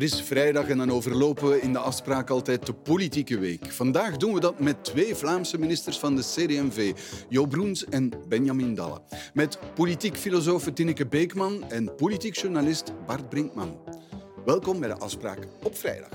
[0.00, 3.72] Er is vrijdag en dan overlopen we in de afspraak altijd de politieke week.
[3.72, 6.92] Vandaag doen we dat met twee Vlaamse ministers van de CD&V,
[7.28, 9.02] Jo Broens en Benjamin Dalle.
[9.34, 13.78] Met politiek filosoof Tineke Beekman en politiek journalist Bart Brinkman.
[14.44, 16.10] Welkom bij de afspraak op vrijdag.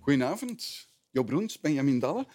[0.00, 0.85] Goedenavond,
[1.16, 2.26] Jo Broens, Benjamin Dalle.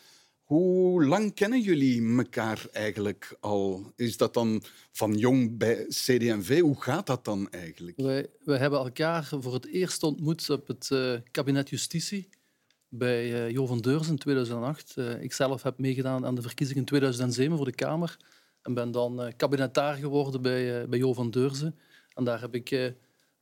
[0.44, 3.92] Hoe lang kennen jullie elkaar eigenlijk al?
[3.96, 6.60] Is dat dan van jong bij CD&V?
[6.60, 7.98] Hoe gaat dat dan eigenlijk?
[7.98, 12.30] Wij, hebben elkaar voor het eerst ontmoet op het uh, kabinet Justitie
[12.90, 14.96] bij uh, Jo van Deurzen in 2008.
[14.98, 18.18] Uh, ik zelf heb meegedaan aan de verkiezingen in 2007 voor de Kamer
[18.62, 21.76] en ben dan kabinetaar geworden bij, bij Jo van Deurzen.
[22.14, 22.94] En daar heb ik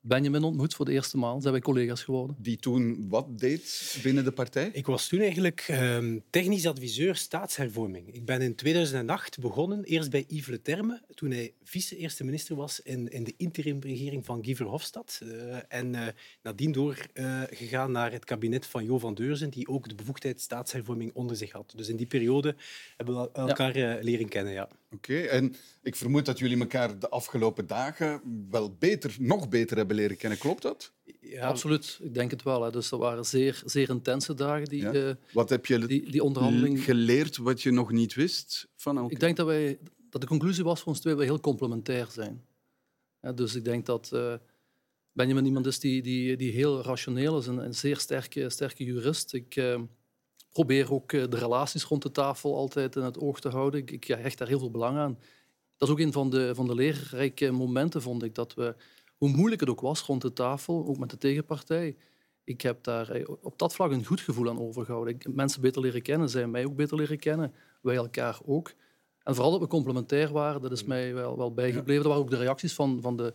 [0.01, 1.41] Benjamin ontmoet voor de eerste maal.
[1.41, 2.35] Zijn wij collega's geworden.
[2.39, 4.69] Die toen wat deed binnen de partij?
[4.73, 8.13] Ik was toen eigenlijk um, technisch adviseur staatshervorming.
[8.13, 12.81] Ik ben in 2008 begonnen, eerst bij Yves Le Terme, toen hij vice-eerste minister was
[12.81, 15.19] in, in de interimregering van Guy Verhofstadt.
[15.23, 16.07] Uh, en uh,
[16.43, 21.11] nadien doorgegaan uh, naar het kabinet van Jo van Deurzen, die ook de bevoegdheid staatshervorming
[21.13, 21.73] onder zich had.
[21.75, 22.55] Dus in die periode
[22.97, 23.97] hebben we elkaar ja.
[24.01, 24.53] leren kennen.
[24.53, 24.69] Ja.
[24.91, 25.27] Oké, okay.
[25.27, 30.17] en ik vermoed dat jullie elkaar de afgelopen dagen wel beter, nog beter hebben leren
[30.17, 30.39] kennen.
[30.39, 30.93] Klopt dat?
[31.21, 31.99] Ja, absoluut.
[32.01, 32.63] Ik denk het wel.
[32.63, 32.71] Hè.
[32.71, 34.93] Dus dat waren zeer, zeer intense dagen, die, ja.
[34.93, 36.83] uh, wat heb je die, die onderhandeling.
[36.83, 39.11] geleerd wat je nog niet wist van elkaar?
[39.11, 42.45] Ik denk dat, wij, dat de conclusie was voor ons twee we heel complementair zijn.
[43.21, 44.33] Ja, dus ik denk dat uh,
[45.11, 49.33] Benjamin iemand is die, die, die heel rationeel is en een zeer sterke, sterke jurist.
[49.33, 49.81] Ik uh,
[50.51, 53.79] probeer ook de relaties rond de tafel altijd in het oog te houden.
[53.79, 55.19] Ik, ik hecht daar heel veel belang aan.
[55.77, 58.75] Dat is ook een van de, van de leerrijke momenten, vond ik, dat we
[59.17, 61.95] hoe moeilijk het ook was rond de tafel, ook met de tegenpartij,
[62.49, 65.15] ik heb daar eh, op dat vlak een goed gevoel aan overgehouden.
[65.15, 68.73] Ik mensen beter leren kennen, zij mij ook beter leren kennen, wij elkaar ook.
[69.23, 72.03] En vooral dat we complementair waren, dat is mij wel, wel bijgebleven.
[72.03, 73.33] Dat waren ook de reacties van, van de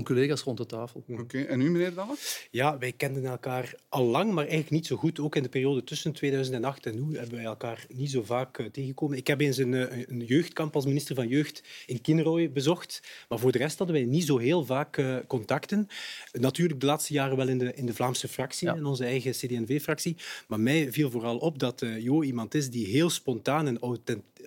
[0.00, 1.04] collega's rond de tafel.
[1.08, 2.16] Oké, en u, meneer Dalle?
[2.50, 5.20] Ja, wij kenden elkaar al lang, maar eigenlijk niet zo goed.
[5.20, 8.66] Ook in de periode tussen 2008 en nu hebben wij elkaar niet zo vaak uh,
[8.66, 9.16] tegengekomen.
[9.16, 13.38] Ik heb eens een, uh, een, jeugdkamp als minister van Jeugd in Kinrooi bezocht, maar
[13.38, 15.88] voor de rest hadden wij niet zo heel vaak uh, contacten.
[16.32, 18.74] Natuurlijk de laatste jaren wel in de, in de Vlaamse fractie, ja.
[18.74, 20.16] in onze eigen CD&V-fractie.
[20.46, 23.78] Maar mij viel vooral op dat Jo iemand is die heel spontaan en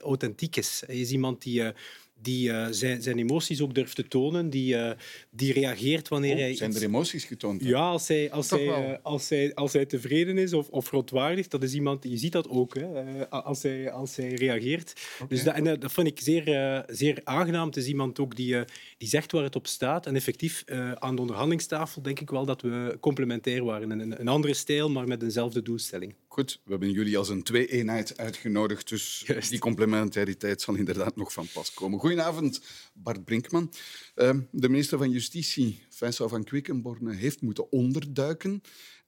[0.01, 0.84] authentiek is.
[0.85, 1.73] Hij is iemand die
[2.22, 4.92] die uh, zijn, zijn, emoties ook durft te tonen, die, uh,
[5.30, 6.56] die reageert wanneer oh, hij...
[6.56, 7.64] Zijn er emoties getoond?
[7.64, 11.52] Ja, als hij, als hij, uh, als hij, als hij tevreden is of, of verontwaardigd,
[11.52, 12.03] dat is iemand...
[12.03, 14.94] Je ziet dat ook, hè, als, hij, als hij reageert.
[15.16, 15.28] Okay.
[15.28, 17.68] Dus dat, en, dat vind ik zeer, zeer aangenaam.
[17.68, 18.56] Het is iemand ook die,
[18.97, 20.06] die zegt waar het op staat.
[20.06, 20.64] En effectief,
[20.96, 23.90] aan de onderhandelingstafel denk ik wel dat we complementair waren.
[23.90, 26.16] Een, een andere stijl, maar met dezelfde doelstelling.
[26.35, 29.50] Goed, we hebben jullie als een twee-eenheid uitgenodigd, dus Juist.
[29.50, 32.00] die complementariteit zal inderdaad nog van pas komen.
[32.00, 32.62] Goedenavond,
[32.94, 33.72] Bart Brinkman.
[34.16, 38.62] Uh, de minister van Justitie, Vincent van Quickenborne, heeft moeten onderduiken.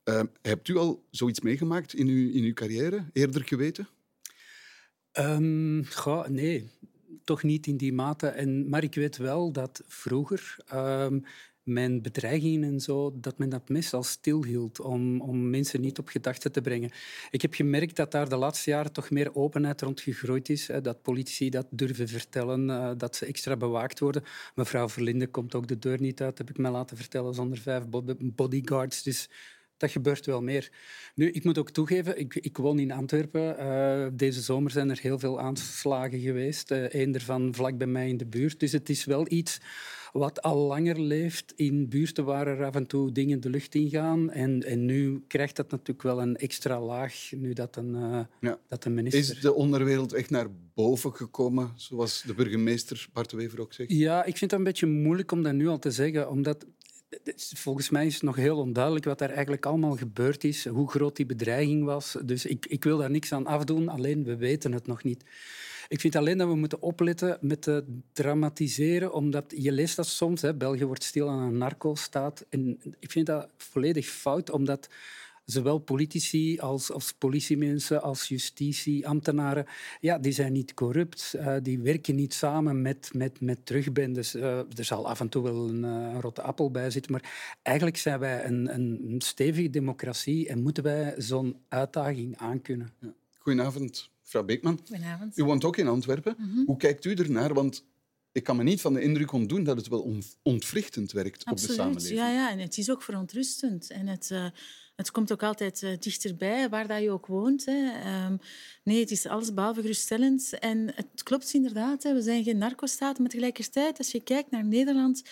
[0.03, 3.87] Uh, hebt u al zoiets meegemaakt in uw, in uw carrière, eerder geweten?
[5.13, 6.69] Um, goh, nee,
[7.23, 8.27] toch niet in die mate.
[8.27, 10.57] En, maar ik weet wel dat vroeger...
[10.73, 11.25] Um,
[11.67, 16.51] mijn bedreigingen en zo, dat men dat meestal stilhield om, om mensen niet op gedachten
[16.51, 16.91] te brengen.
[17.31, 20.67] Ik heb gemerkt dat daar de laatste jaren toch meer openheid rond gegroeid is.
[20.67, 24.23] Hè, dat politici dat durven vertellen, uh, dat ze extra bewaakt worden.
[24.55, 27.83] Mevrouw Verlinde komt ook de deur niet uit, heb ik me laten vertellen, zonder vijf
[28.19, 29.03] bodyguards.
[29.03, 29.29] Dus
[29.77, 30.71] dat gebeurt wel meer.
[31.15, 33.55] Nu, ik moet ook toegeven, ik, ik woon in Antwerpen.
[33.59, 36.71] Uh, deze zomer zijn er heel veel aanslagen geweest.
[36.71, 38.59] Eén ervan vlak bij mij in de buurt.
[38.59, 39.59] Dus het is wel iets
[40.11, 44.31] wat al langer leeft in buurten waar er af en toe dingen de lucht ingaan.
[44.31, 48.59] En, en nu krijgt dat natuurlijk wel een extra laag, nu dat een, uh, ja.
[48.67, 49.35] dat een minister...
[49.35, 53.91] Is de onderwereld echt naar boven gekomen, zoals de burgemeester Bart Wever ook zegt?
[53.91, 56.65] Ja, ik vind het een beetje moeilijk om dat nu al te zeggen, omdat
[57.53, 61.15] Volgens mij is het nog heel onduidelijk wat er eigenlijk allemaal gebeurd is, hoe groot
[61.15, 62.17] die bedreiging was.
[62.25, 65.23] Dus ik, ik wil daar niks aan afdoen, alleen we weten het nog niet.
[65.87, 70.41] Ik vind alleen dat we moeten opletten met het dramatiseren, omdat je leest dat soms,
[70.41, 72.45] hè, België wordt stil aan een narco-staat.
[72.49, 74.89] En ik vind dat volledig fout, omdat
[75.45, 79.65] zowel politici als, als politiemensen, als justitieambtenaren,
[79.99, 81.33] ja, die zijn niet corrupt.
[81.35, 84.35] Uh, die werken niet samen met, met, met terugbendes.
[84.35, 87.97] Uh, er zal af en toe wel een, uh, rotte appel bij zitten, maar eigenlijk
[87.97, 92.93] zijn wij een, een stevige democratie en moeten wij zo'n uitdaging aankunnen.
[92.99, 93.13] Ja.
[93.37, 94.79] Goedenavond, mevrouw Beekman.
[94.87, 95.37] Goedenavond.
[95.37, 96.35] U woont ook in Antwerpen.
[96.37, 96.65] Mm -hmm.
[96.65, 97.53] Hoe kijkt u ernaar?
[97.53, 97.85] Want
[98.31, 101.61] ik kan me niet van de indruk ontdoen dat het wel ontwrichtend werkt Absoluut.
[101.61, 102.19] op de samenleving.
[102.19, 103.89] Ja, ja, en het is ook verontrustend.
[103.89, 104.45] En het, uh,
[104.95, 107.65] Het komt ook altijd uh, dichterbij, waar dat je ook woont.
[107.65, 107.91] Hè.
[108.03, 108.37] Ehm,
[108.83, 110.59] nee, het is alles behalve geruststellend.
[110.59, 112.13] En het klopt inderdaad, hè.
[112.13, 115.23] we zijn geen narcostaat, maar tegelijkertijd, als je kijkt naar Nederland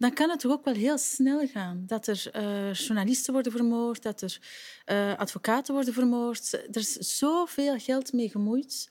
[0.00, 1.82] dan kan het toch ook wel heel snel gaan.
[1.86, 4.38] Dat er uh, journalisten worden vermoord, dat er
[4.86, 6.52] uh, advocaten worden vermoord.
[6.52, 8.88] Er is zoveel geld mee gemoeid.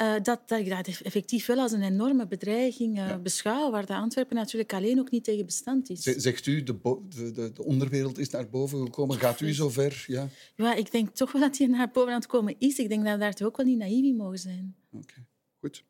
[0.00, 3.18] Uh, dat, dat ik dat effectief wel als een enorme bedreiging uh, ja.
[3.18, 6.02] beschouw, waar de Antwerpen natuurlijk alleen ook niet tegen bestand is.
[6.02, 9.18] Zegt u, de, de, de, onderwereld is naar boven gekomen.
[9.18, 10.04] Gaat u zover?
[10.06, 10.28] Ja?
[10.56, 12.78] ja, ik denk toch wel dat hij naar boven aan het komen is.
[12.78, 14.74] Ik denk dat we daar toch ook wel niet naïef in mogen zijn.
[14.92, 15.24] Oké, okay.
[15.60, 15.84] goed.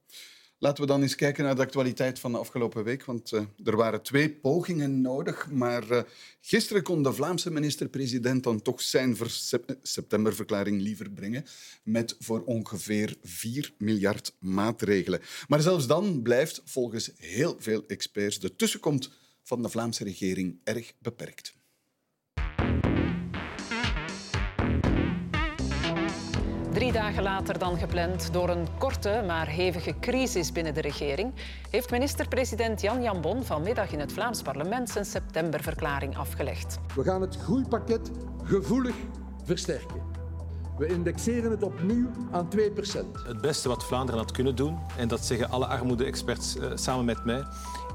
[0.62, 3.04] Laten we dan eens kijken naar de actualiteit van de afgelopen week.
[3.04, 5.50] Want uh, er waren twee pogingen nodig.
[5.50, 6.02] Maar uh,
[6.40, 9.16] gisteren kon de Vlaamse minister-president dan toch zijn
[9.82, 11.44] septemberverklaring liever brengen.
[11.82, 15.20] Met voor ongeveer 4 miljard maatregelen.
[15.48, 19.10] Maar zelfs dan blijft volgens heel veel experts de tussenkomst
[19.42, 21.54] van de Vlaamse regering erg beperkt.
[26.82, 31.32] Drie dagen later dan gepland, door een korte maar hevige crisis binnen de regering,
[31.70, 36.78] heeft minister-president Jan Jambon vanmiddag in het Vlaams parlement zijn septemberverklaring afgelegd.
[36.94, 38.10] We gaan het groeipakket
[38.42, 38.94] gevoelig
[39.44, 40.02] versterken.
[40.78, 42.58] We indexeren het opnieuw aan 2%
[43.26, 47.24] Het beste wat Vlaanderen had kunnen doen, en dat zeggen alle armoede-experts uh, samen met
[47.24, 47.44] mij,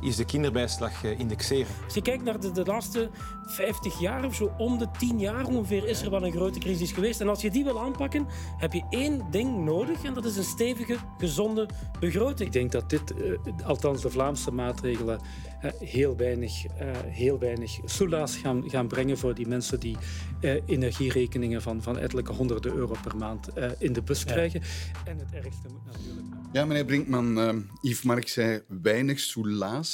[0.02, 1.68] is de kinderbijslag uh, indexeren.
[1.86, 3.10] Als je kijkt naar de, de, laatste
[3.46, 6.92] 50 jaar of zo, om de 10 jaar ongeveer, is er wel een grote crisis
[6.92, 7.22] geweest.
[7.22, 8.28] En als je die wil aanpakken,
[8.58, 12.40] heb je één ding nodig en dat is een stevige, gezonde begroting.
[12.40, 15.20] Ik denk dat dit, uh, althans de Vlaamse maatregelen,
[15.80, 16.64] heel weinig,
[17.06, 19.98] heel weinig soelaas gaan, gaan brengen voor die mensen die
[20.66, 24.62] energierekeningen van, van ettelijke honderden euro per maand uh, in de bus krijgen.
[24.62, 25.12] Ja.
[25.12, 26.28] En het ergste moet natuurlijk...
[26.52, 27.50] Ja, meneer Brinkman, uh,
[27.82, 29.87] Yves Mark zei weinig soelaas,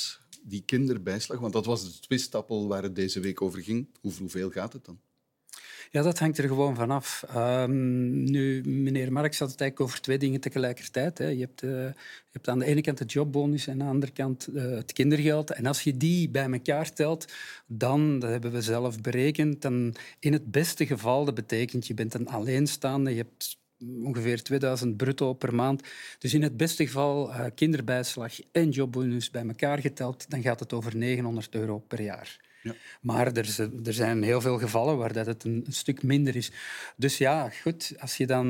[0.44, 3.88] die kinderbijslag, want dat was de twistappel waar het deze week over ging.
[4.02, 5.00] Hoeveel gaat het dan?
[5.94, 7.24] Ja, dat hangt er gewoon vanaf.
[7.36, 11.18] Um, nu, meneer Marx had het eigenlijk over twee dingen tegelijkertijd.
[11.18, 11.28] Hè.
[11.28, 14.12] Je, hebt, uh, je hebt aan de ene kant de jobbonus en aan de andere
[14.12, 15.52] kant uh, het kindergeld.
[15.52, 17.34] En als je die bij elkaar telt,
[17.68, 22.14] dan, dat hebben we zelf berekend, dan in het beste geval, dat betekent je bent
[22.14, 23.58] een alleenstaande, je hebt
[24.04, 25.84] ongeveer 2000 bruto per maand.
[26.20, 30.74] Dus in het beste geval uh, kinderbijslag en jobbonus bij elkaar geteld, dan gaat het
[30.74, 32.52] over 900 euro per jaar.
[32.64, 32.76] Ja.
[33.02, 36.52] Maar er, er, zijn heel veel gevallen waar dat het een, een, stuk minder is.
[36.96, 38.48] Dus ja, goed, als je, dan,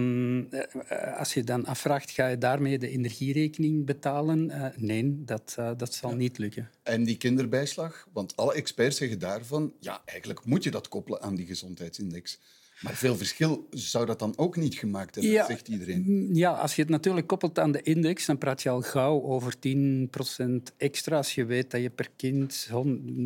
[0.51, 4.49] uh, als je dan afvraagt, ga je daarmee de energierekening betalen?
[4.49, 6.15] Uh, nee, dat, uh, dat zal ja.
[6.15, 6.69] niet lukken.
[6.83, 8.07] En die kinderbijslag?
[8.13, 12.39] Want alle experts zeggen daarvan, ja, eigenlijk moet je dat koppelen aan die gezondheidsindex.
[12.83, 16.29] Maar veel verschil zou dat dan ook niet gemaakt hebben, ja, zegt iedereen.
[16.33, 19.53] Ja, als je het natuurlijk koppelt aan de index, dan praat je al gauw over
[19.67, 21.17] 10% extra.
[21.17, 22.69] Als je weet dat je per kind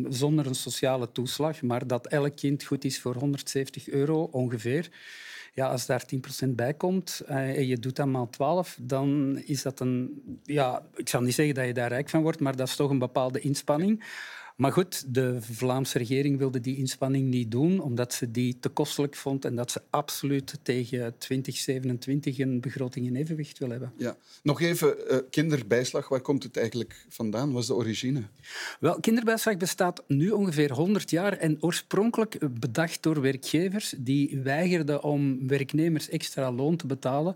[0.08, 4.90] zonder een sociale toeslag, maar dat elk kind goed is voor 170 euro ongeveer.
[5.54, 6.04] Ja, als daar
[6.46, 10.22] 10% bij komt uh, en je doet dat maal 12, dan is dat een...
[10.44, 12.90] Ja, ik zal niet zeggen dat je daar rijk van wordt, maar dat is toch
[12.90, 14.04] een bepaalde inspanning.
[14.58, 19.16] Maar goed, de Vlaamse regering wilde die inspanning niet doen, omdat ze die te kostelijk
[19.16, 23.92] vond en dat ze absoluut tegen 2027 een begroting in evenwicht wil hebben.
[23.96, 24.16] Ja.
[24.42, 27.52] Nog even, uh, kinderbijslag, waar komt het eigenlijk vandaan?
[27.52, 28.22] Wat is de origine?
[28.80, 35.48] Wel, kinderbijslag bestaat nu ongeveer 100 jaar en oorspronkelijk bedacht door werkgevers die weigerden om
[35.48, 37.34] werknemers extra loon te betalen,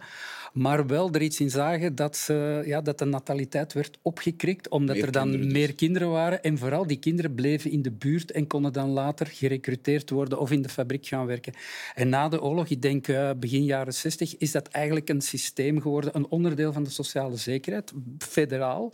[0.53, 4.97] maar wel er iets in zagen dat, ze, ja, dat de nataliteit werd opgekrikt, omdat
[4.97, 5.53] meer er dan dus.
[5.53, 8.91] meer kinderen waren en vooral die kinderen kinderen bleven in de buurt en konden dan
[8.91, 11.53] later gerecruiteerd worden of in de fabriek gaan werken.
[11.95, 15.81] En na de oorlog, ik denk uh, begin jaren 60, is dat eigenlijk een systeem
[15.81, 18.93] geworden, een onderdeel van de sociale zekerheid, federaal.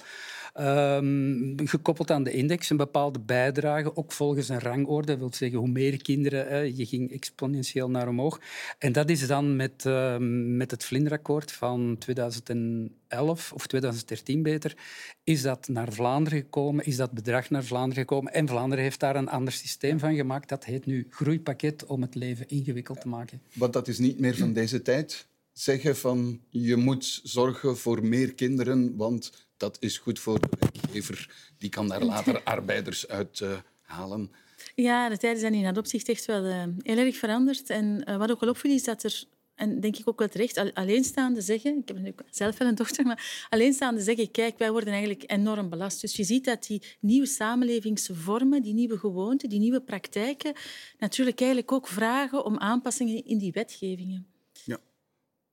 [0.61, 5.07] Um, gekoppeld aan de index, een bepaalde bijdrage, ook volgens een rangorde.
[5.07, 8.41] Dat wil zeggen, hoe meer kinderen, hè, je ging exponentieel naar omhoog.
[8.79, 10.17] En dat is dan met, uh,
[10.57, 14.77] met het Vlinderakkoord van 2011, of 2013 beter,
[15.25, 18.33] is dat naar Vlaanderen gekomen, is dat bedrag naar Vlaanderen gekomen.
[18.33, 20.49] En Vlaanderen heeft daar een ander systeem van gemaakt.
[20.49, 23.41] Dat heet nu groeipakket om het leven ingewikkeld te maken.
[23.53, 25.27] Want dat is niet meer van deze tijd?
[25.53, 31.31] Zeggen van je moet zorgen voor meer kinderen, want dat is goed voor de werkgever.
[31.59, 34.33] Die kan daar later arbeiders uit uh, halen.
[34.75, 37.71] Ja, de tijden zijn in dat opzicht echt wel uh, heel erg veranderd.
[37.71, 39.25] En uh, wat ook wel opviel is dat er,
[39.55, 43.47] en denk ik ook wel terecht, alleenstaande zeggen, ik heb zelf wel een dochter, maar
[43.51, 46.01] alleenstaande zeggen, kijk, wij worden eigenlijk enorm belast.
[46.01, 50.55] Dus je ziet dat die nieuwe samenlevingsvormen, die nieuwe gewoonten, die nieuwe praktijken,
[50.99, 54.27] natuurlijk eigenlijk ook vragen om aanpassingen in die wetgevingen.
[54.65, 54.83] Ja, oké.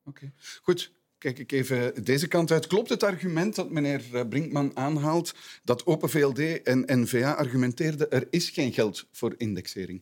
[0.09, 0.31] Okay.
[0.61, 0.91] Goed.
[1.25, 2.67] Kijk ik even deze kant uit.
[2.67, 8.27] Klopt het argument dat meneer eh, Brinkman aanhaalt dat Open VLD en N-VA argumenteerden er
[8.29, 10.01] is geen geld voor indexering?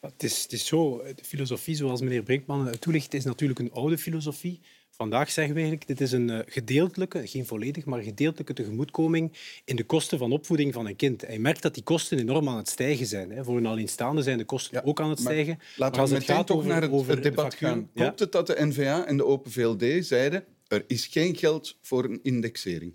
[0.00, 3.98] Het is, het is zo, de filosofie zoals meneer Brinkman toelicht, is natuurlijk een oude
[3.98, 4.60] filosofie.
[4.96, 9.32] Vandaag zeggen we eigenlijk, dit is een eh, gedeeltelijke, geen volledig, maar gedeeltelijke tegemoetkoming
[9.64, 11.22] in de kosten van opvoeding van een kind.
[11.22, 13.44] En je merkt dat die kosten enorm aan het stijgen zijn.
[13.44, 15.58] Voor een alleenstaande zijn de kosten ook aan het stijgen.
[15.76, 17.90] Laten we meteen toch naar het, over het debat gaan.
[17.94, 22.04] Klopt het dat de N-VA en de Open VLD zeiden er is geen geld voor
[22.04, 22.94] een indexering?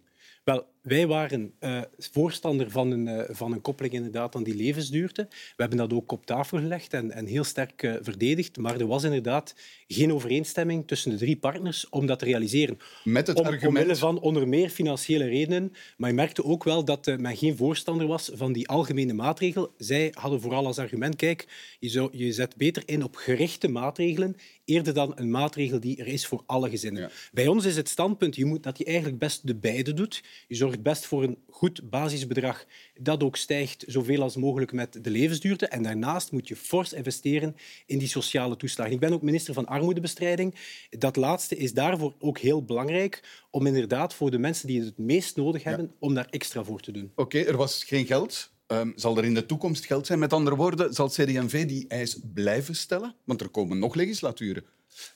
[0.82, 5.28] Wij waren uh, voorstander van een, uh, van een koppeling inderdaad aan die levensduurte.
[5.30, 8.58] We hebben dat ook op tafel gelegd en, en heel sterk uh, verdedigd.
[8.58, 9.56] Maar er was inderdaad
[9.88, 12.78] geen overeenstemming tussen de drie partners om dat te realiseren.
[13.04, 13.78] Met het om, argument...
[13.78, 15.74] Omwille van onder meer financiële redenen.
[15.98, 19.74] Maar je merkte ook wel dat men geen voorstander was van die algemene maatregel.
[19.78, 21.48] Zij hadden vooral als argument, kijk,
[21.80, 26.08] je, zou, je zet beter in op gerichte maatregelen eerder dan een maatregel die er
[26.08, 27.02] is voor alle gezinnen.
[27.02, 27.10] Ja.
[27.32, 30.24] Bij ons is het standpunt je moet, dat je eigenlijk best de beide doet.
[30.48, 32.66] Je zorgt best voor een goed basisbedrag
[33.00, 35.68] dat ook stijgt zoveel als mogelijk met de levensduurte.
[35.68, 38.94] En daarnaast moet je fors investeren in die sociale toeslagen.
[38.94, 40.56] Ik ben ook minister van Armoedebestrijding.
[40.90, 45.06] Dat laatste is daarvoor ook heel belangrijk om inderdaad voor de mensen die het het
[45.06, 45.96] meest nodig hebben, ja.
[46.00, 47.12] om daar extra voor te doen.
[47.16, 48.51] Oké, er was geen geld.
[48.72, 50.20] Um, zal er in de toekomst geld zijn?
[50.20, 53.16] Met andere woorden, zal CD&V die eis blijven stellen?
[53.24, 54.64] Want er komen nog legislaturen.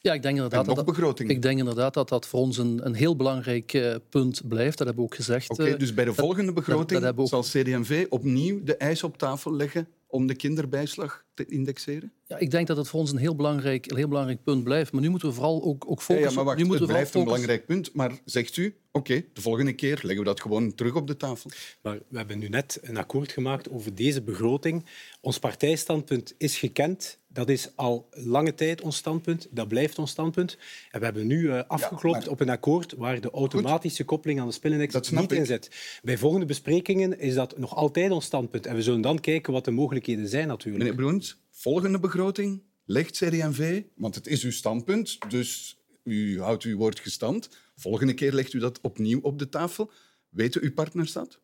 [0.01, 2.85] Ja, ik denk inderdaad, en nog dat, ik denk inderdaad dat dat voor ons een,
[2.85, 4.77] een heel belangrijk uh, punt blijft.
[4.77, 5.49] Dat hebben we ook gezegd.
[5.49, 9.17] Oké, okay, dus bij de volgende begroting dat, dat zal CD&V opnieuw de eis op
[9.17, 12.11] tafel leggen om de kinderbijslag te indexeren?
[12.27, 14.91] Ja, ik denk dat het voor ons een heel belangrijk, een heel belangrijk punt blijft.
[14.91, 16.15] Maar nu moeten we vooral ook, ook focussen...
[16.15, 17.93] Ja, ja maar wacht, nu moeten het we blijft een belangrijk punt.
[17.93, 21.17] Maar zegt u, oké, okay, de volgende keer leggen we dat gewoon terug op de
[21.17, 21.49] tafel.
[21.81, 24.85] Maar we hebben nu net een akkoord gemaakt over deze begroting.
[25.21, 27.19] Ons partijstandpunt is gekend.
[27.27, 29.47] Dat is al lange tijd ons standpunt.
[29.51, 30.57] Dat blijft ons standpunt.
[30.91, 32.29] En we hebben nu uh, afgeklopt ja, maar...
[32.29, 34.11] op een akkoord waar de automatische Goed.
[34.11, 35.99] koppeling aan de spinnindex niet in zit.
[36.03, 38.65] Bij volgende besprekingen is dat nog altijd ons standpunt.
[38.65, 40.83] En we zullen dan kijken wat de mogelijkheden zijn natuurlijk.
[40.83, 46.77] Meneer Broens, volgende begroting legt CD&V, want het is uw standpunt, dus u houdt uw
[46.77, 47.49] woord gestand.
[47.75, 49.91] Volgende keer legt u dat opnieuw op de tafel.
[50.29, 51.39] Weten uw partners dat?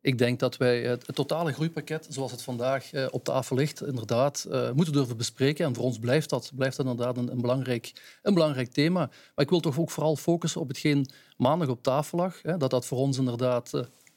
[0.00, 3.86] Ik denk dat wij het, het totale groeipakket, zoals het vandaag uh, op tafel ligt,
[3.86, 5.66] inderdaad uh, moeten durven bespreken.
[5.66, 7.92] En voor ons blijft dat, blijft dat inderdaad een, belangrijk,
[8.22, 9.00] een belangrijk thema.
[9.34, 12.40] Maar ik wil toch ook vooral focussen op hetgeen maandag op tafel lag.
[12.40, 13.72] Dat dat voor ons inderdaad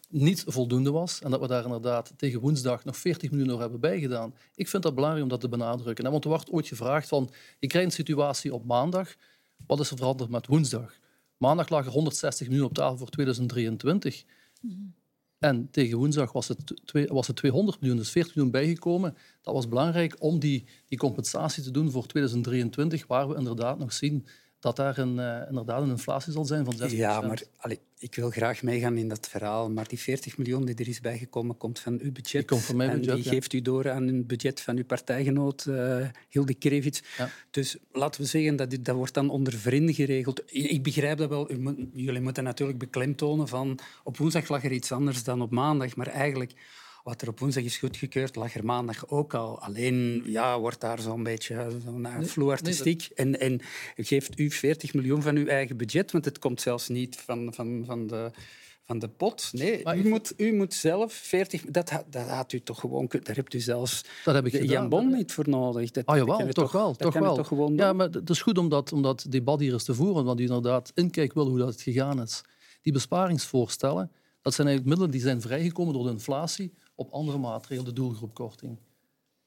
[0.10, 3.80] niet voldoende was en dat we daar inderdaad tegen woensdag nog 40 miljoen euro hebben
[3.80, 4.36] bijgedaan.
[4.56, 6.12] Ik vind dat belangrijk om dat te benadrukken.
[6.12, 9.16] Want er wordt ooit gevraagd van, je krijgt een situatie op maandag,
[9.68, 11.00] wat is er veranderd met woensdag?
[11.38, 14.24] Maandag lag er 160 miljoen op tafel voor 2023.
[14.62, 14.94] Mm.
[15.40, 19.18] En tegen woensdag was het, was het 200 miljoen, dus 40 miljoen bijgekomen.
[19.42, 23.94] Dat was belangrijk om die, die compensatie te doen voor 2023, waar we inderdaad nog
[23.94, 24.26] zien
[24.65, 26.91] dat daar een, uh, inderdaad een inflatie zal zijn van 6%.
[26.91, 29.69] Ja, maar allee, ik wil graag meegaan in dat verhaal.
[29.69, 32.31] Maar die 40 miljoen die er is bijgekomen, komt van uw budget.
[32.31, 33.29] Die komt van mijn budget, en die ja.
[33.31, 37.03] geeft u door aan een budget van uw partijgenoot uh, Hilde Krevits.
[37.17, 37.29] Ja.
[37.51, 40.41] Dus laten we zeggen, dat, dat wordt dan onder vrienden geregeld.
[40.45, 41.53] Ik begrijp dat wel.
[41.93, 45.95] Jullie moeten natuurlijk beklemtonen van op woensdag lag er iets anders dan op maandag.
[45.95, 46.53] Maar eigenlijk
[47.06, 49.60] wat er op woensdag is goedgekeurd, lag er maandag ook al.
[49.60, 52.06] Alleen ja, wordt daar zo'n beetje zo'n
[52.50, 53.08] artistiek.
[53.16, 53.42] Nee, dat...
[53.42, 53.62] en,
[53.96, 57.54] en geeft u 40 miljoen van uw eigen budget, want het komt zelfs niet van,
[57.54, 58.32] van, van de
[58.86, 59.50] van de pot.
[59.54, 61.62] Nee, maar u, moet, u moet zelf 40...
[61.62, 63.08] Dat, dat had u toch gewoon...
[63.24, 64.68] Daar hebt u zelfs dat heb ik gedaan.
[64.68, 65.92] Jan Bon niet voor nodig.
[65.92, 66.88] Dat, ah, jawel, toch, toch wel.
[66.88, 67.36] Dat toch wel.
[67.36, 69.94] toch gewoon ja, maar het is goed om dat, om dat debat hier eens te
[69.94, 72.42] voeren, want u inderdaad inkijkt wel hoe dat gegaan is.
[72.82, 77.94] Die besparingsvoorstellen, dat zijn eigenlijk middelen die zijn vrijgekomen door de inflatie op andere maatregelen,
[77.94, 78.78] de doelgroepkorting.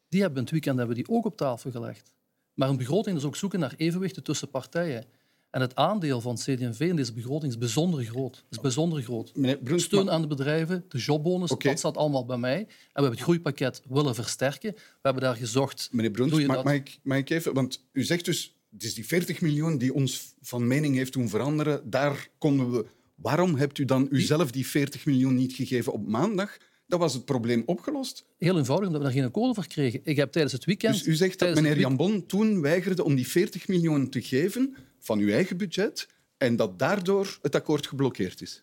[0.08, 2.12] Die hebben we het weekend hebben die ook op tafel gelegd.
[2.54, 5.04] Maar een begroting is ook zoeken naar evenwichten tussen partijen.
[5.50, 8.44] En het aandeel van CD&V in deze begroting is bijzonder groot.
[8.50, 9.32] Is bijzonder groot.
[9.62, 11.70] Bruns, Steun aan de bedrijven, de jobbonus, okay.
[11.70, 12.58] dat staat allemaal bij mij.
[12.58, 14.72] En we hebben het groeipakket willen versterken.
[14.74, 15.88] We hebben daar gezocht...
[15.92, 16.64] Meneer Bruns, mag, dat...
[16.64, 17.54] mag, ik, mag ik even...
[17.54, 21.28] Want u zegt dus, het is die 40 miljoen die ons van mening heeft doen
[21.28, 21.90] veranderen.
[21.90, 22.86] Daar konden we...
[23.14, 26.56] Waarom hebt u dan uzelf die 40 miljoen niet gegeven op maandag?
[26.88, 28.24] Dat was het probleem opgelost.
[28.38, 30.00] Heel eenvoudig, omdat we daar geen akkoord over kregen.
[30.04, 30.94] Ik heb tijdens het weekend...
[30.94, 34.76] Dus u zegt dat meneer Jan Bon toen weigerde om die 40 miljoen te geven
[34.98, 38.62] van uw eigen budget en dat daardoor het akkoord geblokkeerd is?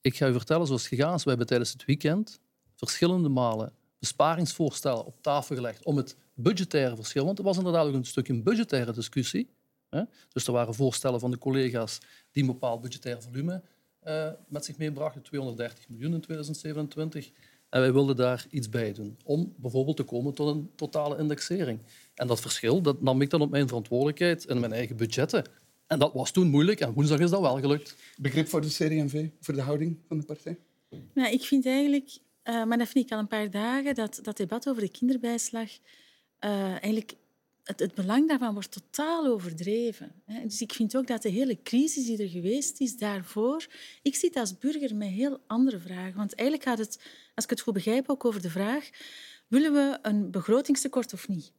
[0.00, 1.22] Ik ga u vertellen zoals het gegaan is.
[1.22, 2.40] We hebben tijdens het weekend
[2.74, 7.94] verschillende malen besparingsvoorstellen op tafel gelegd om het budgettaire verschil, want er was inderdaad ook
[7.94, 9.48] een stuk een budgettaire discussie.
[9.88, 10.02] Hè?
[10.32, 11.98] Dus er waren voorstellen van de collega's
[12.32, 13.62] die een bepaald budgettair volume
[14.06, 17.30] uh, met zich meebrachten, 230 miljoen in 2027.
[17.68, 21.78] En wij wilden daar iets bij doen, om bijvoorbeeld te komen tot een totale indexering.
[22.14, 25.44] En dat verschil dat nam ik dan op mijn verantwoordelijkheid in mijn eigen budgetten
[25.86, 27.96] En dat was toen moeilijk en woensdag is dat wel gelukt.
[28.16, 30.58] Begrip voor de CD&V, voor de houding van de partij?
[31.12, 34.36] Nou, ik vind eigenlijk, uh, maar dat vind ik al een paar dagen, dat dat
[34.36, 35.68] debat over de kinderbijslag
[36.40, 37.14] uh, eigenlijk
[37.66, 40.12] het, het, belang daarvan wordt totaal overdreven.
[40.42, 43.66] Dus ik vind ook dat de hele crisis die er geweest is daarvoor...
[44.02, 46.16] Ik zit als burger met heel andere vragen.
[46.16, 47.00] Want eigenlijk gaat het,
[47.36, 48.90] als ik het goed begrijp, ook over de vraag...
[49.48, 51.52] Willen we een begrotingstekort of niet?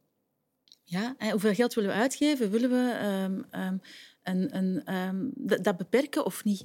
[0.84, 2.50] Ja, hoeveel geld willen we uitgeven?
[2.50, 3.80] Willen we um, um,
[4.22, 5.32] een, een, um,
[5.62, 6.64] dat beperken of niet?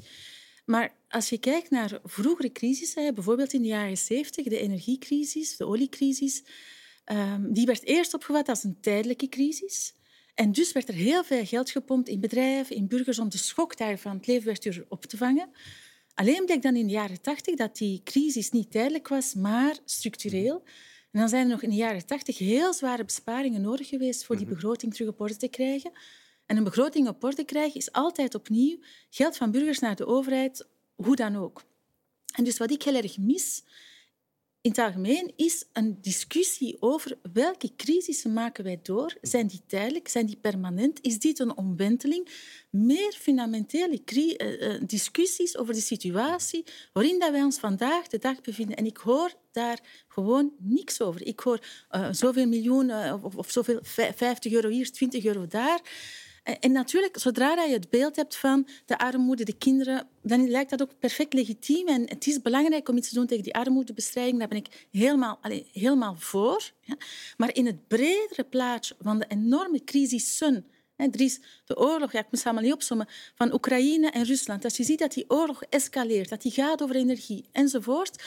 [0.66, 5.66] Maar als je kijkt naar vroegere crisissen, bijvoorbeeld in de jaren 70, de energiecrisis, de
[5.66, 6.44] oliecrisis,
[7.40, 9.94] die werd eerst opgevat als een tijdelijke crisis.
[10.34, 13.78] En dus werd er heel veel geld gepompt in bedrijven, in burgers, om de schok
[13.78, 15.50] daarvan het leven werd op te vangen.
[16.16, 20.64] Alleen bleek dan in de jaren 80 dat die crisis niet tijdelijk was, maar structureel.
[21.12, 24.36] En dan zijn er nog in de jaren 80 heel zware besparingen nodig geweest voor
[24.36, 24.54] die mhm.
[24.54, 25.92] begroting terug op orde te krijgen.
[26.46, 28.78] En een begroting op orde krijgen is altijd opnieuw
[29.10, 31.64] geld van burgers naar de overheid, hoe dan ook.
[32.36, 33.64] En dus wat ik heel erg mis
[34.64, 39.14] in het algemeen is een discussie over welke crisissen maken wij door.
[39.22, 40.08] Zijn die tijdelijk?
[40.08, 41.02] Zijn die permanent?
[41.02, 42.28] Is dit een omwenteling?
[42.70, 48.76] Meer fundamentele uh, discussies over de situatie waarin dat wij ons vandaag de dag bevinden.
[48.78, 51.26] En ik hoor daar gewoon niks over.
[51.26, 51.60] Ik hoor
[51.92, 55.82] uh, zoveel miljoen of, of zoveel 50 euro hier, 20 euro daar.
[56.44, 60.82] En natuurlijk, zodra je het beeld hebt van de armoede, de kinderen, dan lijkt dat
[60.82, 61.88] ook perfect legitiem.
[61.88, 64.40] En het is belangrijk om iets te doen tegen die armoedebestrijding.
[64.40, 66.72] Daar ben ik helemaal, allez, helemaal voor.
[67.38, 70.66] Maar in het bredere plaatje van de enorme crisissen
[71.12, 74.64] er is de oorlog, ja, ik moet allemaal niet opzommen, van Oekraïne en Rusland.
[74.64, 78.24] Als je ziet dat die oorlog escaleert, dat die gaat over energie enzovoort,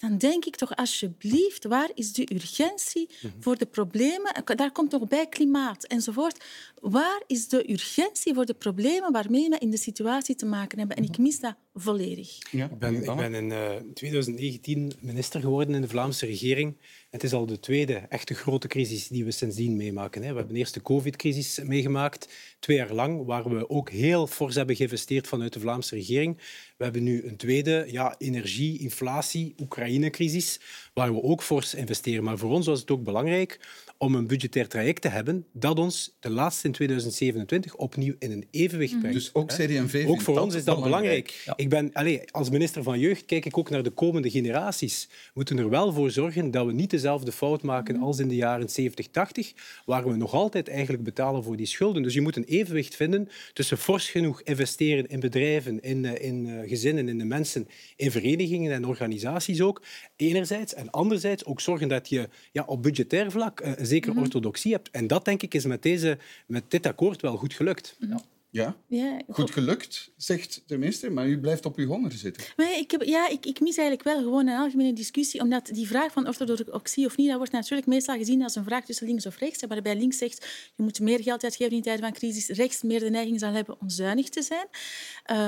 [0.00, 3.32] dan denk ik toch alsjeblieft, waar is de urgentie mhm.
[3.40, 4.44] voor de problemen?
[4.44, 6.44] Daar komt nog bij klimaat enzovoort.
[6.80, 10.96] Waar is de urgentie voor de problemen waarmee we in de situatie te maken hebben?
[10.96, 12.38] En ik mis dat volledig.
[12.50, 12.64] Ja.
[12.64, 16.76] Ik ben, ik ben in uh, eh, 2019 minister geworden in de Vlaamse regering.
[17.10, 20.20] Het is al de tweede echte grote crisis die we sindsdien meemaken.
[20.20, 24.76] We hebben eerst de covid-crisis meegemaakt, twee jaar lang, waar we ook heel fors hebben
[24.76, 26.36] geïnvesteerd vanuit de Vlaamse regering.
[26.76, 30.60] We hebben nu een tweede, ja, energie, inflatie, Oekraïne-crisis,
[30.94, 32.24] waar we ook fors investeren.
[32.24, 33.60] Maar voor ons was het ook belangrijk
[34.02, 38.46] om een budgetair traject te hebben dat ons de laatste in 2027 opnieuw in een
[38.50, 39.16] evenwicht brengt.
[39.16, 41.52] Dus ook CD&V Ook voor ons is dat belangrijk.
[41.56, 45.06] Ik ben, allez, als minister van Jeugd kijk ik ook naar de komende generaties.
[45.10, 48.34] We moeten er wel voor zorgen dat we niet dezelfde fout maken als in de
[48.34, 49.52] jaren 70, 80,
[49.84, 52.02] waar we nog altijd eigenlijk betalen voor die schulden.
[52.02, 56.46] Dus je moet een evenwicht vinden tussen fors genoeg investeren in bedrijven, in, eh, in
[56.46, 59.82] eh, gezinnen, in de mensen, in verenigingen en organisaties ook,
[60.20, 60.74] enerzijds.
[60.74, 64.20] En anderzijds ook zorgen dat je ja, op budgetair vlak eh, zeker mhm.
[64.20, 64.90] orthodoxie hebt.
[64.90, 67.96] En dat, denk ik, is met, deze, met dit akkoord wel goed gelukt.
[67.98, 68.20] Ja.
[68.52, 72.44] Ja, ja goed gelukt, zegt de minister, maar u blijft op uw honger zitten.
[72.56, 75.86] Nee, ik, heb, ja, ik, ik mis eigenlijk wel gewoon een algemene discussie, omdat die
[75.86, 79.26] vraag van orthodoxie of niet, dat wordt natuurlijk meestal gezien als een vraag tussen links
[79.26, 79.64] of rechts.
[79.68, 83.10] Waarbij links zegt, je moet meer geld uitgeven in tijden van crisis, rechts meer de
[83.10, 84.66] neiging zal hebben om zuinig te zijn.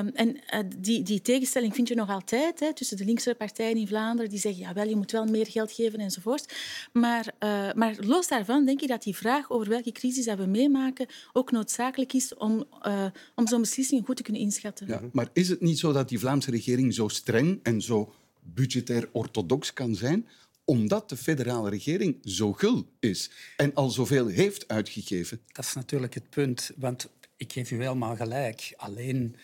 [0.06, 3.76] Um, en uh, die, die tegenstelling vind je nog altijd hè, tussen de linkse partijen
[3.76, 6.54] in Vlaanderen, die zeggen, ja, wel, je moet wel meer geld geven enzovoort.
[6.92, 10.46] Maar, uh, maar los daarvan denk ik dat die vraag over welke crisis dat we
[10.46, 12.64] meemaken ook noodzakelijk is om...
[12.86, 14.86] Uh, uh, om zo'n beslissing goed te kunnen inschatten.
[14.86, 19.08] Ja, maar is het niet zo dat die Vlaamse regering zo streng en zo budgetair
[19.12, 20.26] orthodox kan zijn,
[20.64, 25.40] omdat de federale regering zo gul is en al zoveel heeft uitgegeven?
[25.52, 28.72] Dat is natuurlijk het punt, want ik geef u helemaal gelijk.
[28.76, 29.36] Alleen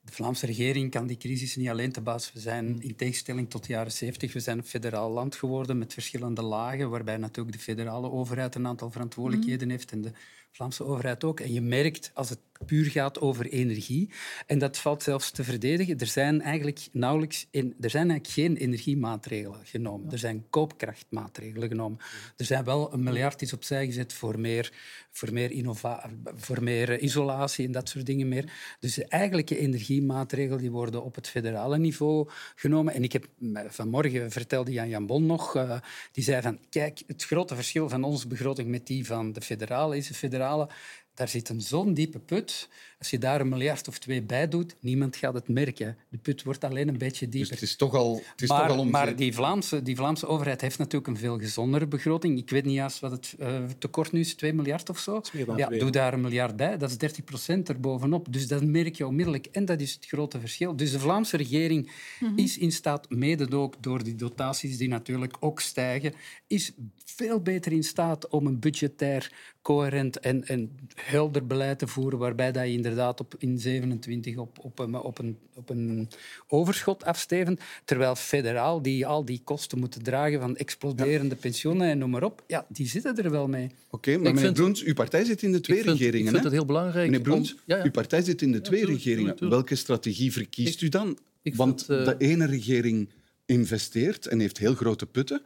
[0.00, 2.32] de Vlaamse regering kan die crisis niet alleen te baas.
[2.32, 5.92] We zijn in tegenstelling tot de jaren 70, we zijn een federaal land geworden met
[5.92, 9.76] verschillende lagen, waarbij natuurlijk de federale overheid een aantal verantwoordelijkheden mhm.
[9.76, 10.12] heeft en de
[10.52, 11.40] Vlaamse overheid ook.
[11.40, 14.10] En je merkt als het puur gaat over energie,
[14.46, 18.56] en dat valt zelfs te verdedigen, er zijn eigenlijk nauwelijks in, er zijn eigenlijk geen
[18.56, 20.12] energiemaatregelen genomen.
[20.12, 21.98] Er zijn koopkrachtmaatregelen genomen.
[22.36, 24.72] Er zijn wel een miljard is opzij gezet voor meer,
[25.10, 28.52] voor meer, innova voor meer isolatie en dat soort dingen meer.
[28.80, 32.94] Dus de eigenlijke energiemaatregelen die worden op het federale niveau genomen.
[32.94, 33.26] En ik heb
[33.68, 35.80] vanmorgen vertelde Jan Jan Bon nog, uh,
[36.12, 39.96] die zei van kijk, het grote verschil van onze begroting met die van de federale
[39.96, 40.68] is de federale
[41.14, 42.68] daar zit een zo'n diepe put.
[43.02, 45.96] Als je daar een miljard of twee bij doet, niemand gaat het merken.
[46.08, 47.50] De put wordt alleen een beetje dieper.
[47.50, 50.26] Dus het is toch al, het is maar, toch al Maar die Vlaamse, die Vlaamse
[50.26, 52.38] overheid heeft natuurlijk een veel gezondere begroting.
[52.38, 55.20] Ik weet niet juist wat het uh, tekort nu is, 2 miljard of zo.
[55.56, 58.32] Ja, doe daar een miljard bij, dat is 30 procent erbovenop.
[58.32, 59.46] Dus dat merk je onmiddellijk.
[59.46, 60.76] En dat is het grote verschil.
[60.76, 62.38] Dus de Vlaamse regering mhm.
[62.38, 66.14] is in staat, mede ook door die dotaties die natuurlijk ook stijgen,
[66.46, 66.72] is
[67.04, 72.52] veel beter in staat om een budgetair, coherent en, en helder beleid te voeren, waarbij
[72.52, 76.08] dat je inderdaad op, in 27 op, op, een, op, een, op een
[76.48, 82.10] overschot afstevend, terwijl federaal, die al die kosten moeten dragen van exploderende pensioenen en noem
[82.10, 83.70] maar op, ja, die zitten er wel mee.
[83.90, 86.26] Oké, maar meneer vind, Broens, uw partij zit in de twee ik vind, regeringen.
[86.26, 87.10] Ik vind het heel belangrijk.
[87.10, 87.84] Meneer Broens, ja, ja.
[87.84, 89.48] uw partij zit in de twee regeringen.
[89.48, 91.18] Welke strategie verkiest u dan?
[91.42, 92.06] Want vind, uh...
[92.06, 93.08] de ene regering
[93.46, 95.42] investeert en heeft heel grote putten.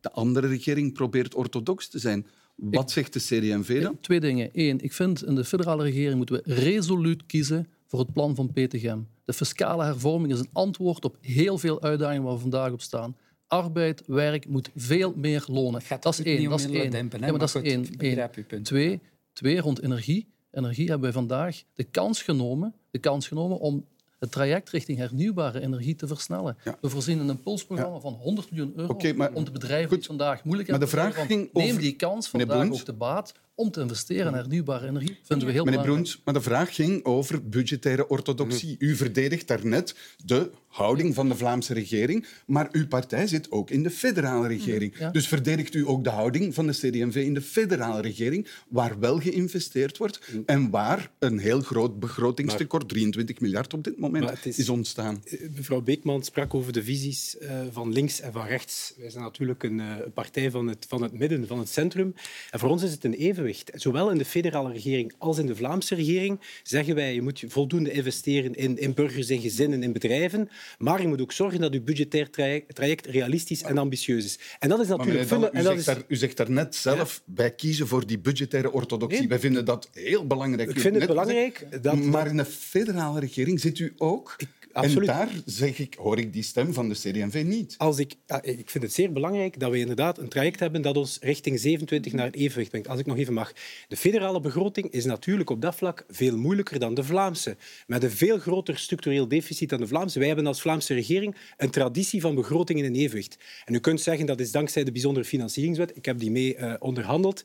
[0.00, 2.26] De andere regering probeert orthodox te zijn.
[2.60, 4.00] Wat ik, zegt de CD&V dan?
[4.00, 4.50] Twee dingen.
[4.52, 8.52] Eén, ik vind in de federale regering moeten we resoluut kiezen voor het plan van
[8.52, 9.08] Petegem.
[9.24, 13.16] De fiscale hervorming is een antwoord op heel veel uitdagingen waar we vandaag op staan.
[13.46, 15.82] Arbeid, werk moet veel meer lonen.
[16.00, 16.50] Dat is één.
[16.50, 16.90] Dat is één.
[16.90, 17.86] Dempen, ja, maar dat is één.
[17.98, 18.62] één.
[18.62, 19.00] Twee,
[19.32, 20.28] twee, rond energie.
[20.50, 23.86] Energie hebben wij vandaag de kans genomen, de kans genomen om
[24.20, 26.56] het traject richting hernieuwbare energie te versnellen.
[26.64, 26.78] Ja.
[26.80, 28.00] We voorzien een impulsprogramma ja.
[28.00, 30.88] van 100 miljoen euro okay, maar, om de bedrijven goed, die vandaag moeilijk hebben.
[30.88, 34.38] Maar de vraag ging neem die kans vandaag ook de baat om te investeren in
[34.38, 35.18] hernieuwbare energie.
[35.22, 36.10] Vinden we heel Meneer belangrijk.
[36.10, 38.76] Broens, maar de vraag ging over budgettaire orthodoxie.
[38.78, 39.94] U verdedigt daarnet
[40.24, 44.98] de houding van de Vlaamse regering, maar uw partij zit ook in de federale regering.
[44.98, 45.10] Ja.
[45.10, 49.20] Dus verdedigt u ook de houding van de CD&V in de federale regering, waar wel
[49.20, 54.68] geïnvesteerd wordt en waar een heel groot begrotingstekort, 23 miljard op dit moment, is, is,
[54.68, 55.22] ontstaan.
[55.54, 58.94] Mevrouw Beekman sprak over de visies uh, van links en van rechts.
[58.96, 62.14] Wij zijn natuurlijk een uh, partij van het, van het midden, van het centrum.
[62.50, 63.48] En voor ons is het een evenwicht.
[63.74, 67.90] Zowel in de federale regering als in de Vlaamse regering zeggen wij je moet voldoende
[67.90, 70.48] investeren in, in burgers, in gezinnen, in bedrijven.
[70.78, 72.30] Maar je moet ook zorgen dat je budgetair
[72.66, 74.38] traject, realistisch en ambitieus is.
[74.58, 75.28] En dat is natuurlijk...
[75.28, 77.32] Dan, u, en dat zegt daar, u zegt daarnet zelf, ja.
[77.34, 79.18] wij kiezen voor die budgettaire orthodoxie.
[79.18, 79.28] Nee.
[79.28, 80.70] Wij vinden dat heel belangrijk.
[80.70, 81.82] Ik vind het belangrijk.
[81.82, 84.34] Dat, maar in de federale regering zit u ook...
[84.38, 85.08] Ik, Absoluut.
[85.08, 87.74] En daar zeg ik, hoor ik die stem van de CD&V niet.
[87.78, 91.18] Als ik, ik vind het zeer belangrijk dat we inderdaad een traject hebben dat ons
[91.20, 92.88] richting 27 naar het evenwicht brengt.
[92.88, 93.52] Als ik nog even mag.
[93.88, 97.56] De federale begroting is natuurlijk op dat vlak veel moeilijker dan de Vlaamse.
[97.86, 100.18] Met een veel groter structureel deficit dan de Vlaamse.
[100.18, 103.38] Wij hebben als Vlaamse regering een traditie van begroting in een evenwicht.
[103.64, 105.96] En u kunt zeggen dat is dankzij de bijzondere financieringswet.
[105.96, 107.42] Ik heb die mee uh, onderhandeld.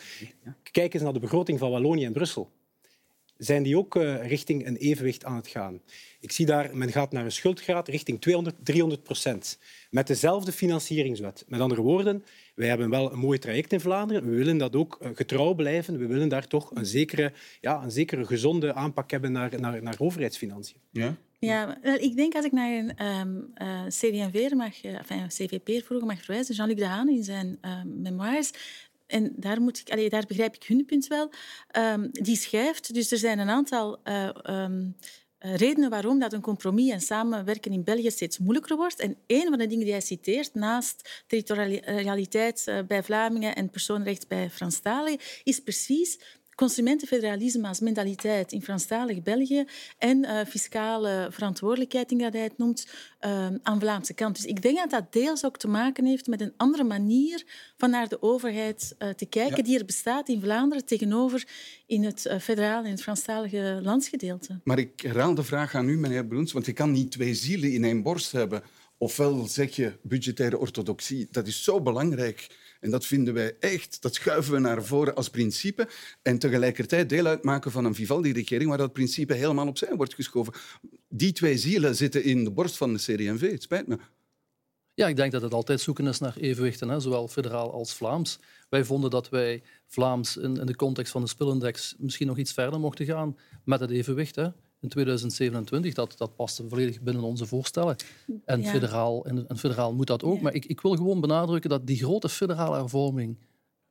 [0.71, 2.51] Kijk eens naar de begroting van Wallonië en Brussel
[3.38, 5.82] zijn die ook uh, richting een evenwicht aan het gaan.
[6.19, 9.60] Ik zie daar, men gaat naar een schuldgraad richting 200, 300 procent.
[9.89, 11.45] Met dezelfde financieringswet.
[11.48, 12.24] Met andere woorden,
[12.56, 14.30] wij hebben wel een mooi traject in Vlaanderen.
[14.30, 15.98] We willen dat ook getrouw blijven.
[15.98, 19.95] We willen daar toch een zekere, ja, een zekere gezonde aanpak hebben naar, naar, naar
[19.98, 20.78] overheidsfinanciën.
[20.91, 21.17] Ja?
[21.39, 26.24] Ja, ik denk als ik naar een um, uh, CD&V mag, enfin, CVP vroeger mag
[26.24, 28.52] verwijzen, Jean-Luc Dehaan in zijn uh, memoires,
[29.07, 31.31] en daar, moet ik, daar begrijp ik hun punt wel,
[31.77, 32.93] um, die schrijft.
[32.93, 34.95] Dus er zijn een aantal uh, um,
[35.39, 38.99] redenen waarom dat een compromis en samenwerken in België steeds moeilijker wordt.
[38.99, 44.27] En een van de dingen die hij citeert, naast territorialiteit uh, bij Vlamingen en persoonrecht
[44.27, 46.19] bij Franstaligen, is precies
[46.55, 49.65] consumentenfederalisme als mentaliteit in Franstalig België
[49.97, 52.87] en uh, fiscale verantwoordelijkheid, denk dat hij het noemt,
[53.25, 54.35] uh, aan Vlaamse kant.
[54.35, 57.43] Dus ik denk dat dat deels ook te maken heeft met een andere manier
[57.77, 59.63] van naar de overheid uh, te kijken, ja.
[59.63, 61.47] die er bestaat in Vlaanderen tegenover
[61.85, 64.59] in het federale en het Franstalige landsgedeelte.
[64.63, 67.73] Maar ik herhaal de vraag aan u, meneer Broens, want je kan niet twee zielen
[67.73, 68.63] in één borst hebben.
[68.97, 72.47] Ofwel zeg je budgettaire orthodoxie, dat is zo belangrijk
[72.79, 75.88] en dat vinden wij echt, dat schuiven we naar voren als principe.
[76.21, 80.53] En tegelijkertijd deel uitmaken van een Vivaldi-regering waar dat principe helemaal opzij wordt geschoven.
[81.09, 83.51] Die twee zielen zitten in de borst van de CD&V.
[83.51, 83.97] Het spijt me.
[84.93, 88.39] Ja, ik denk dat het altijd zoeken is naar evenwichten, hè, zowel federaal als Vlaams.
[88.69, 92.79] Wij vonden dat wij Vlaams in, de context van de spilindex misschien nog iets verder
[92.79, 94.35] mochten gaan met het evenwicht.
[94.35, 94.47] Hè
[94.86, 95.93] in 2027.
[95.93, 97.95] Dat, dat past volledig binnen onze voorstellen.
[98.45, 98.69] En, ja.
[98.69, 100.36] federaal, en, en, federaal moet dat ook.
[100.36, 100.41] Ja.
[100.41, 103.38] Maar ik, ik wil gewoon benadrukken dat die grote federale hervorming,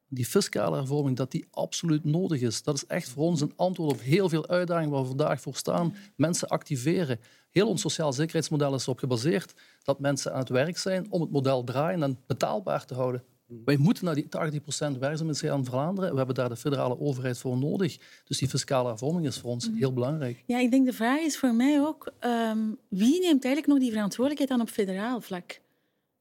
[0.09, 2.63] die fiscale hervorming, dat die absoluut nodig is.
[2.63, 5.57] Dat is echt voor ons een antwoord op heel veel uitdagingen waar we vandaag voor
[5.57, 5.95] staan.
[6.17, 7.21] Mensen activeren.
[7.51, 11.31] Heel ons sociaal zekerheidsmodel is erop gebaseerd dat mensen aan het werk zijn om het
[11.31, 13.23] model draaien en betaalbaar te houden.
[13.65, 16.11] Wij moeten naar die 80% werkzaamheid in Vlaanderen.
[16.11, 17.99] We hebben daar de federale overheid voor nodig.
[18.25, 20.43] Dus die fiscale hervorming is voor ons heel belangrijk.
[20.47, 22.13] Ja, ik denk de vraag is voor mij ook...
[22.21, 25.61] Um, wie neemt eigenlijk nog die verantwoordelijkheid aan op federaal vlak?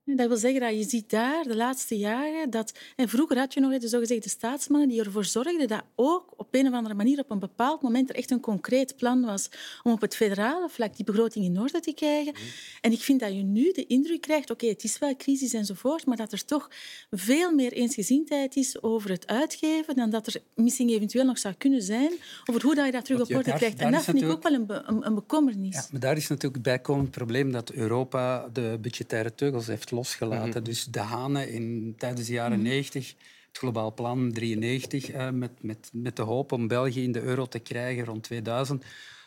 [0.05, 2.73] Dat wil zeggen dat je ziet daar de laatste jaren dat...
[2.95, 6.67] En vroeger had je nog de zogezegde staatsmannen die ervoor zorgden dat ook op een
[6.67, 9.49] of andere manier op een bepaald moment er echt een concreet plan was
[9.83, 12.33] om op het federale vlak die begroting in orde te krijgen.
[12.81, 15.53] En ik vind dat je nu de indruk krijgt, oké, okay, het is wel crisis
[15.53, 16.69] enzovoort, maar dat er toch
[17.11, 21.81] veel meer eensgezindheid is over het uitgeven dan dat er misschien eventueel nog zou kunnen
[21.81, 22.11] zijn
[22.45, 23.79] over hoe dat je dat terug op orde krijgt.
[23.79, 25.75] En dat vind ik ook wel een, be een, een bekommernis.
[25.75, 30.47] Ja, maar daar is natuurlijk het bijkomend probleem dat Europa de budgettaire teugels heeft losgelaten.
[30.47, 30.63] Mm -hmm.
[30.63, 33.15] Dus de Hanen in, tijdens de jaren negentig
[33.47, 37.45] het globaal plan 93, uh, met, met, met de hoop om België in de euro
[37.45, 38.83] te krijgen rond 2000.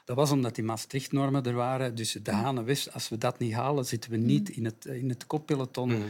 [0.06, 1.94] Dat was omdat die Maastricht-normen er waren.
[1.94, 5.08] Dus de Hane wist, als we dat niet halen, zitten we niet in het, in
[5.08, 5.88] het koppeloton.
[5.88, 6.04] Mm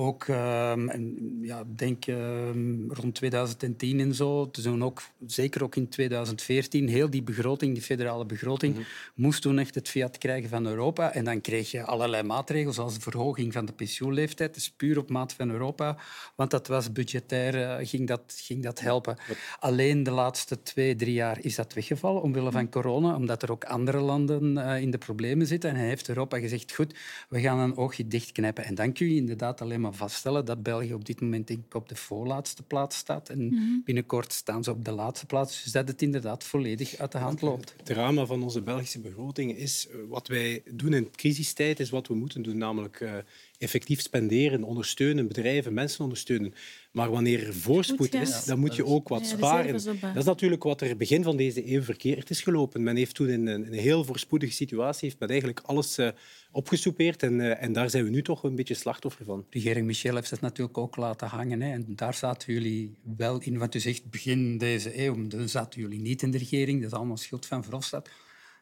[0.00, 5.88] ook, um, en, ja, denk um, rond 2010 en zo, toen ook, zeker ook in
[5.88, 8.88] 2014, heel die begroting, die federale begroting, mm -hmm.
[9.14, 11.12] moest toen echt het fiat krijgen van Europa.
[11.12, 14.54] En dan kreeg je allerlei maatregelen, zoals de verhoging van de pensioenleeftijd.
[14.54, 15.96] Dat is puur op maat van Europa,
[16.34, 19.16] want dat was budgetair, uh, ging, dat, ging dat helpen.
[19.58, 23.64] Alleen de laatste twee, drie jaar is dat weggevallen, omwille van corona, omdat er ook
[23.64, 25.70] andere landen uh, in de problemen zitten.
[25.70, 26.94] En hij heeft Europa gezegd, goed,
[27.28, 28.64] we gaan een oogje dichtknijpen.
[28.64, 31.74] En dan kun je inderdaad alleen maar vaststellen dat België op dit moment denk ik,
[31.74, 33.28] op de voorlaatste plaats staat.
[33.28, 33.82] En mm-hmm.
[33.84, 35.62] binnenkort staan ze op de laatste plaats.
[35.62, 37.74] Dus dat het inderdaad volledig uit de hand loopt.
[37.76, 39.88] Het drama van onze Belgische begroting is...
[39.88, 42.58] Eh, wat wij doen in crisistijd is wat we moeten doen.
[42.58, 43.12] Namelijk uh,
[43.58, 46.54] effectief spenderen, ondersteunen, bedrijven, mensen ondersteunen.
[46.92, 49.72] Maar wanneer er voorspoed is, dan moet je ook wat sparen.
[50.00, 52.82] Dat is natuurlijk wat er begin van deze eeuw verkeerd is gelopen.
[52.82, 56.08] Men heeft toen in een, een heel voorspoedige situatie heeft men eigenlijk alles uh,
[56.52, 59.46] opgesoupeerd en, uh, en daar zijn we nu toch een beetje slachtoffer van.
[59.50, 61.60] Regering Michel heeft het natuurlijk ook laten hangen.
[61.62, 61.72] Hè.
[61.72, 63.58] En daar zaten jullie wel in.
[63.58, 66.82] Want u zegt begin deze eeuw, dan zaten jullie niet in de regering.
[66.82, 68.10] Dat is allemaal schuld van Verhofstadt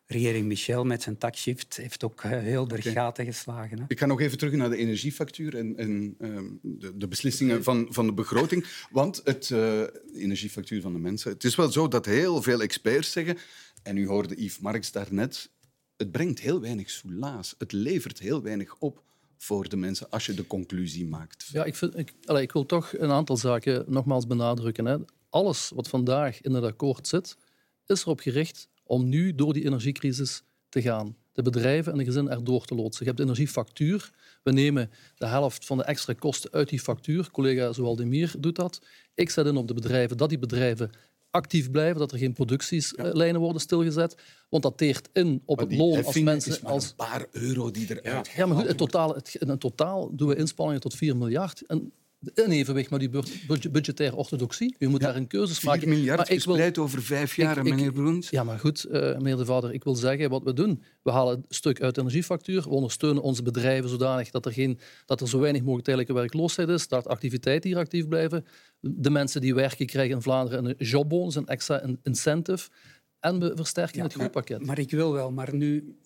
[0.07, 3.79] regering Michel met zijn taxshift heeft ook eh, heel de gaten geslagen.
[3.79, 3.85] Hè?
[3.88, 7.87] Ik ga nog even terug naar de energiefactuur en, en uh, de, de, beslissingen van,
[7.90, 8.66] van de begroting.
[8.90, 9.83] Want het uh,
[10.14, 11.31] energiefactuur van de mensen...
[11.31, 13.38] Het is wel zo dat heel veel experts zeggen,
[13.83, 15.51] en u hoorde Yves Marx daarnet,
[15.97, 17.55] het brengt heel weinig soelaas.
[17.59, 19.03] Het levert heel weinig op
[19.37, 21.49] voor de mensen als je de conclusie maakt.
[21.53, 24.85] Ja, ik, vind, ik, allez, ik wil toch een aantal zaken nogmaals benadrukken.
[24.85, 24.97] Hè.
[25.31, 27.37] Alles wat vandaag in het akkoord zit,
[27.87, 31.16] is erop gericht om nu door die energiecrisis te gaan.
[31.33, 33.01] De bedrijven en de gezinnen erdoor te loodsen.
[33.01, 34.11] Je hebt de energiefactuur.
[34.42, 37.31] We nemen de helft van de extra kosten uit die factuur.
[37.31, 38.81] Collega Zoaldemir doet dat.
[39.14, 40.90] Ik zet in op de bedrijven dat die bedrijven
[41.31, 44.16] actief blijven, dat er geen productielijnen worden stilgezet.
[44.49, 46.62] Want dat teert in op het loon als mensen...
[46.62, 48.33] als een paar euro die eruit ja.
[48.37, 51.66] ja, maar goed, in totaal, in totaal doen we inspanningen tot 4 miljard.
[51.66, 51.92] En
[52.35, 54.74] in evenwicht met die budgettaire orthodoxie.
[54.79, 55.81] U moet daar een keuzes maken.
[55.81, 58.31] 4 miljard maar gespreid over vijf jaar, ik, meneer Broens.
[58.31, 60.83] Ja, maar goed, uh, meneer De Vader, ik wil zeggen wat we doen.
[61.02, 62.62] We halen een stuk uit de energiefactuur.
[62.62, 66.68] We ondersteunen onze bedrijven zodanig dat er, geen, dat er zo weinig mogelijk tijdelijke werkloosheid
[66.68, 66.88] is.
[66.88, 68.46] Dat activiteiten hier actief blijven.
[68.81, 72.68] De mensen die werken krijgen in Vlaanderen een jobbonus, een extra incentive.
[73.20, 74.59] En we versterken ja, het groeipakket.
[74.59, 75.96] Maar, maar ik wil wel, maar nu...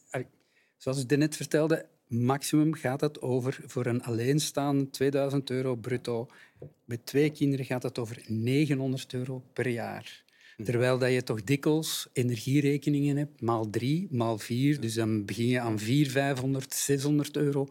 [0.76, 6.28] Zoals u net vertelde, maximum gaat het over voor een alleenstaande 2000 euro bruto.
[6.84, 10.24] Met twee kinderen gaat het over 900 euro per jaar.
[10.56, 10.64] Hm.
[10.64, 14.80] Terwijl dat je toch dikwijls energierekeningen hebt, maal drie, maal vier.
[14.80, 17.68] Dus dan begin je aan 400, 500, 600 euro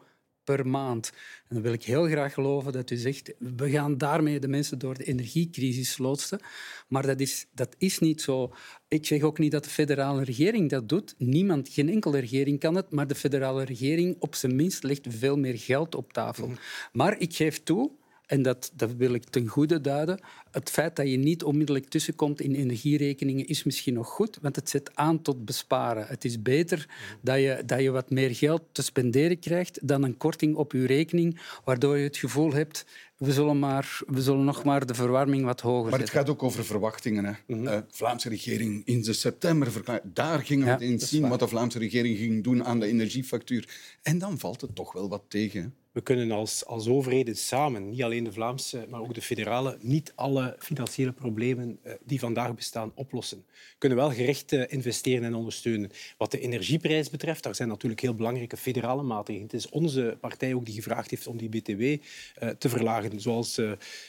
[0.55, 1.11] per maand.
[1.47, 4.79] En dan wil ik heel graag geloven dat u zegt, we gaan daarmee de mensen
[4.79, 6.39] door de energiecrisis loodsen.
[6.87, 8.53] Maar dat is, dat is niet zo.
[8.87, 11.15] Ik zeg ook niet dat de federale regering dat doet.
[11.17, 15.37] Niemand, geen enkele regering kan het, maar de federale regering op zijn minst legt veel
[15.37, 16.47] meer geld op tafel.
[16.47, 16.57] Mhm.
[16.91, 17.91] Maar ik geef toe,
[18.29, 20.19] en dat, dat wil ik ten goede duiden.
[20.51, 24.69] Het feit dat je niet onmiddellijk tussenkomt in energierekeningen is misschien nog goed, want het
[24.69, 26.07] zet aan tot besparen.
[26.07, 26.89] Het is beter
[27.21, 30.85] dat je, dat je wat meer geld te spenderen krijgt dan een korting op je
[30.85, 32.85] rekening, waardoor je het gevoel hebt
[33.19, 36.43] we zullen, maar, we zullen nog maar de verwarming wat hoger Maar het gaat ook
[36.43, 37.25] over verwachtingen.
[37.25, 37.31] Hè.
[37.47, 37.67] Mm -hmm.
[37.67, 40.01] uh, Vlaamse regering in de september.
[40.03, 43.69] Daar gingen we ja, eens zien wat de Vlaamse regering ging doen aan de energiefactuur.
[44.01, 48.03] En dan valt het toch wel wat tegen we kunnen als, als overheden samen, niet
[48.03, 52.91] alleen de Vlaamse, maar ook de federale, niet alle financiële problemen uh, die vandaag bestaan
[52.95, 53.45] oplossen.
[53.47, 55.91] We kunnen wel gericht uh, investeren en ondersteunen.
[56.17, 59.47] Wat de energieprijs betreft, daar zijn natuurlijk heel belangrijke federale maatregelen.
[59.51, 63.19] Het is onze partij ook die gevraagd heeft om die BTW eh, te verlagen.
[63.19, 63.61] Zoals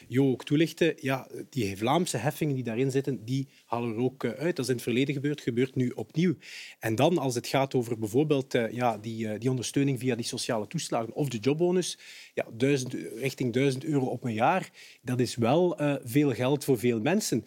[0.09, 4.57] Jo ook toelichtte, ja, die Vlaamse heffingen die daarin zitten, die halen we ook uit.
[4.57, 6.35] Dat is in het verleden gebeurd, gebeurt nu opnieuw.
[6.79, 11.13] En dan, als het gaat over bijvoorbeeld ja, die, die ondersteuning via die sociale toeslagen
[11.15, 11.70] of de jobbonus,
[12.35, 14.71] ja, duizend, richting 1000 euro op een jaar,
[15.03, 17.45] dat is wel uh, veel geld voor veel mensen.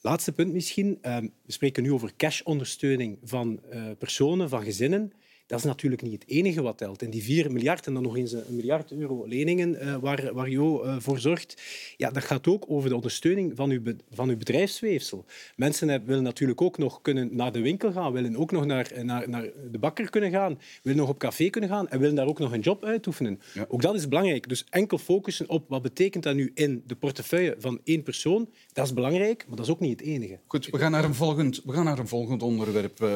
[0.00, 0.98] Laatste punt misschien.
[1.02, 5.12] Uh, we spreken nu over cash-ondersteuning van uh, personen, van gezinnen.
[5.46, 7.02] Dat is natuurlijk niet het enige wat telt.
[7.02, 10.48] En die 4 miljard en dan nog eens een miljard euro leningen uh, waar, waar
[10.50, 11.62] Jo uh, voor zorgt,
[11.96, 13.80] ja, dat gaat ook over de ondersteuning van uw,
[14.10, 15.24] van uw bedrijfsweefsel.
[15.56, 19.28] Mensen willen natuurlijk ook nog kunnen naar de winkel gaan, willen ook nog naar, naar,
[19.28, 22.38] naar de bakker kunnen gaan, willen nog op café kunnen gaan en willen daar ook
[22.38, 23.40] nog een job uitoefenen.
[23.54, 23.64] Ja.
[23.68, 24.48] Ook dat is belangrijk.
[24.48, 28.86] Dus enkel focussen op wat betekent dat nu in de portefeuille van één persoon, dat
[28.86, 30.38] is belangrijk, maar dat is ook niet het enige.
[30.46, 33.00] Goed, we gaan naar een volgend, we gaan naar een volgend onderwerp.
[33.00, 33.08] Uh,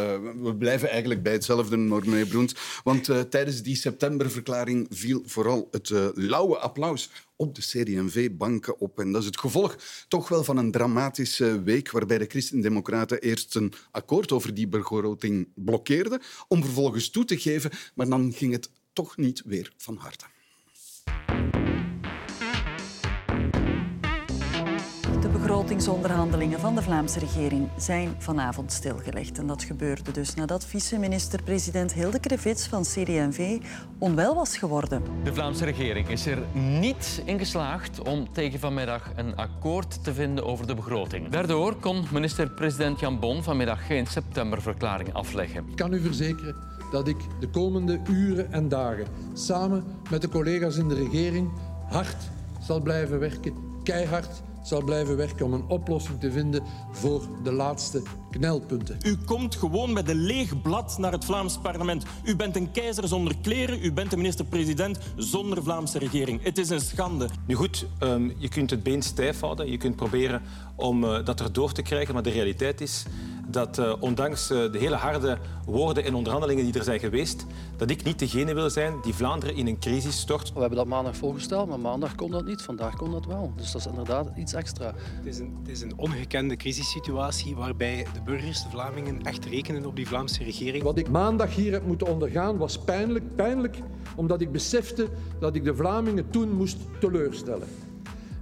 [0.43, 2.20] we blijven eigenlijk bij hetzelfde normen
[2.85, 9.01] Want uh, tijdens die septemberverklaring viel vooral het uh, lauwe applaus op de CD&V-banken op.
[9.01, 9.77] En dat is het gevolg
[10.09, 15.49] toch wel van een dramatische week waarbij de Christen-Democraten eerst een akkoord over die begroting
[15.55, 20.25] blokkeerden om vervolgens toe te geven, maar dan ging het toch niet weer van harte.
[25.61, 29.39] Begrotingsonderhandelingen van de Vlaamse regering zijn vanavond stilgelegd.
[29.39, 33.59] En dat gebeurde dus nadat vice-minister-president Hilde Krevits van CD&V
[33.99, 35.03] onwel was geworden.
[35.25, 40.45] De Vlaamse regering is er niet in geslaagd om tegen vanmiddag een akkoord te vinden
[40.45, 41.29] over de begroting.
[41.29, 45.65] Daardoor kon minister-president Jan Bon vanmiddag geen septemberverklaring afleggen.
[45.69, 46.57] Ik kan u verzekeren
[46.91, 51.51] dat ik de komende uren en dagen samen met de collega's in de regering
[51.89, 52.17] hard
[52.61, 58.03] zal blijven werken, keihard zal blijven werken om een oplossing te vinden voor de laatste
[58.31, 58.97] knelpunten.
[59.03, 62.05] U komt gewoon met een leeg blad naar het Vlaams parlement.
[62.25, 66.43] U bent een keizer zonder kleren, u bent de minister-president zonder Vlaamse regering.
[66.43, 67.29] Het is een schande.
[67.47, 70.43] Nu goed, um, je kunt het been stijf houden, je kunt proberen
[70.75, 73.05] om uh, dat erdoor te krijgen, maar de realiteit is
[73.51, 77.91] dat uh, ondanks uh, de hele harde woorden en onderhandelingen die er zijn geweest, dat
[77.91, 80.53] ik niet degene wil zijn die Vlaanderen in een crisis stort.
[80.53, 82.63] We hebben dat maandag voorgesteld, maar maandag kon dat niet.
[82.63, 83.53] Vandaag kon dat wel.
[83.57, 84.93] Dus dat is inderdaad iets extra.
[84.97, 89.87] Het is een, het is een ongekende crisissituatie waarbij de burgers, de Vlamingen, echt rekenen
[89.87, 90.83] op die Vlaamse regering.
[90.83, 93.37] Wat ik maandag hier heb moeten ondergaan was pijnlijk.
[93.37, 93.77] Pijnlijk
[94.15, 95.09] omdat ik besefte
[95.41, 97.69] dat ik de Vlamingen toen moest teleurstellen.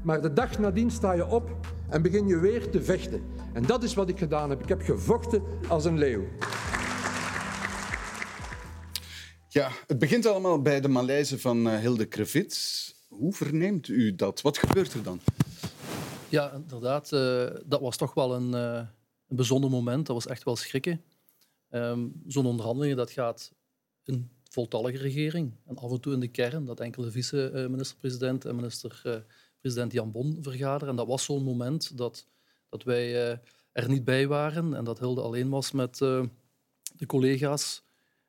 [0.03, 1.51] Maar de dag nadien sta je op
[1.89, 3.23] en begin je weer te vechten.
[3.59, 4.63] En dat is wat ik gedaan heb.
[4.63, 6.25] Ik heb gevochten als een leeuw.
[9.49, 12.95] Ja, het begint allemaal bij de Maleise van uh, Hilde Krevits.
[13.09, 14.41] Hoe verneemt u dat?
[14.41, 15.21] Wat gebeurt er dan?
[16.29, 17.13] Ja, inderdaad.
[17.13, 18.87] Uh, dat was toch wel een, uh,
[19.29, 20.07] een bijzonder moment.
[20.07, 21.03] Dat was echt wel schrikken.
[21.71, 23.53] Um, Zo'n onderhandelingen, dat gaat
[24.05, 25.53] een voltallige regering.
[25.67, 30.89] En af en toe in de kern, dat enkele vice-minister-president en minister-president Jan Bon vergaderen.
[30.89, 32.27] En dat was zo'n moment dat,
[32.69, 33.39] dat wij uh,
[33.73, 37.83] er niet bij waren en dat Hilde alleen was met de collega's.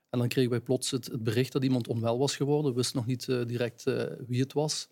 [0.10, 2.71] En dan kregen wij plots het, bericht dat iemand onwel was geworden.
[2.71, 3.84] We wisten nog niet direct
[4.28, 4.89] wie het was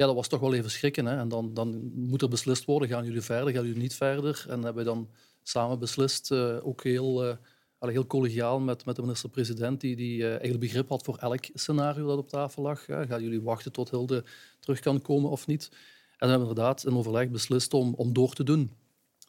[0.00, 1.06] ja, dat was toch wel even schrikken.
[1.06, 1.16] Hè.
[1.18, 4.44] En dan, dan moet er beslist worden, gaan jullie verder, gaan jullie niet verder?
[4.48, 5.08] En hebben we dan
[5.42, 7.36] samen beslist, ook heel,
[7.78, 12.18] heel collegiaal met, met de minister-president, die, die eigenlijk begrip had voor elk scenario dat
[12.18, 12.86] op tafel lag.
[12.86, 13.06] Hè.
[13.06, 14.24] Gaan jullie wachten tot Hilde
[14.60, 15.68] terug kan komen of niet?
[15.70, 18.70] En we hebben inderdaad in overleg beslist om, om door te doen.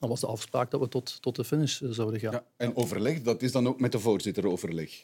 [0.02, 2.32] Dan was de afspraak dat we tot, tot de finish zouden gaan.
[2.32, 5.04] Ja, en overleg, dat is dan ook met de voorzitter overleg?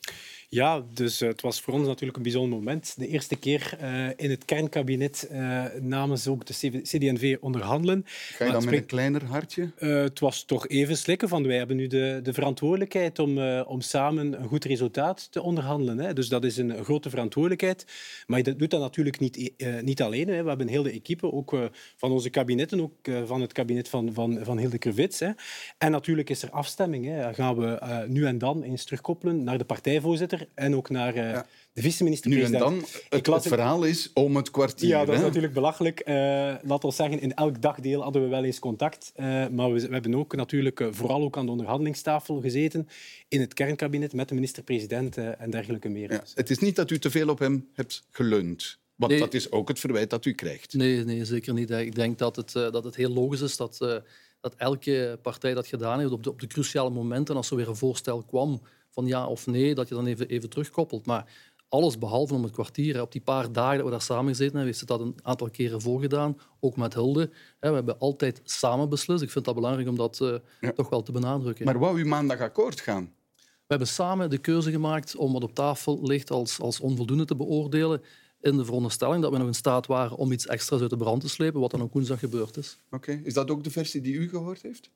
[0.49, 2.93] Ja, dus uh, het was voor ons natuurlijk een bijzonder moment.
[2.97, 8.03] De eerste keer uh, in het kernkabinet uh, namens ook de CD&V onderhandelen.
[8.05, 9.71] Ga je dan met een kleiner hartje?
[9.77, 14.41] het was toch even slikken van wij hebben nu de, de verantwoordelijkheid om, om samen
[14.41, 15.97] een goed resultaat te onderhandelen.
[15.97, 16.13] Hè.
[16.13, 17.86] Dus dat is een grote verantwoordelijkheid.
[18.27, 20.27] Maar je doet dat natuurlijk niet, niet alleen.
[20.27, 20.41] Hè.
[20.41, 21.55] We hebben een hele equipe, ook
[21.95, 25.32] van onze kabinetten, ook van het kabinet van, van, van Hilde Hè.
[25.78, 27.06] En natuurlijk is er afstemming.
[27.06, 27.34] Hè.
[27.34, 31.45] gaan we nu en dan eens terugkoppelen naar de partijvoorzitter en ook naar uh, ja.
[31.73, 32.52] de vice-minister-president.
[32.52, 34.89] Nu en dan, het, het verhaal is om het kwartier.
[34.89, 36.02] Ja, dat is natuurlijk belachelijk.
[36.06, 36.15] Uh,
[36.62, 39.12] laat ons zeggen, in elk dagdeel hadden we wel eens contact.
[39.15, 42.88] Uh, maar we, we, hebben ook natuurlijk vooral ook aan de onderhandelingstafel gezeten
[43.28, 46.12] in het kernkabinet met de minister-president en dergelijke meer.
[46.12, 48.80] Ja, het is niet dat u te veel op hem hebt geleund.
[48.95, 49.21] Want nee.
[49.21, 50.73] dat is ook het verwijt dat u krijgt.
[50.73, 51.69] Nee, nee zeker niet.
[51.69, 54.04] Ik denk dat het, dat het heel logisch is dat,
[54.39, 57.69] dat elke partij dat gedaan heeft op de, op de cruciale momenten, als er weer
[57.69, 61.06] een voorstel kwam van ja of nee, dat je dan even, even terugkoppelt.
[61.06, 61.32] Maar
[61.69, 63.02] alles behalve om het kwartier.
[63.02, 65.50] Op die paar dagen dat we daar samen gezeten hebben, heeft ze dat een aantal
[65.50, 67.30] keren voorgedaan, ook met Hilde.
[67.60, 69.21] We hebben altijd samen beslist.
[69.21, 70.71] Ik vind dat belangrijk om dat uh, ja.
[70.71, 71.65] toch wel te benadrukken.
[71.65, 73.13] Maar wou u maandag akkoord gaan?
[73.36, 77.36] We hebben samen de keuze gemaakt om wat op tafel ligt als, als onvoldoende te
[77.36, 78.02] beoordelen
[78.41, 81.21] in de veronderstelling dat we nog in staat waren om iets extra's uit de brand
[81.21, 82.80] te slepen, wat dan ook woensdag gebeurd is.
[82.86, 83.21] Oké, okay.
[83.23, 84.89] Is dat ook de versie die u gehoord heeft?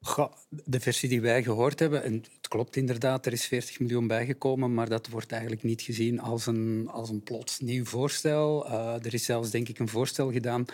[0.00, 4.74] Goh, de versie die wij gehoord hebben, en klopt inderdaad, er is 40 miljoen bijgekomen,
[4.74, 8.66] maar dat wordt eigenlijk niet gezien als een, als een plots nieuw voorstel.
[8.66, 10.66] Uh, er is zelfs, denk ik, een voorstel gedaan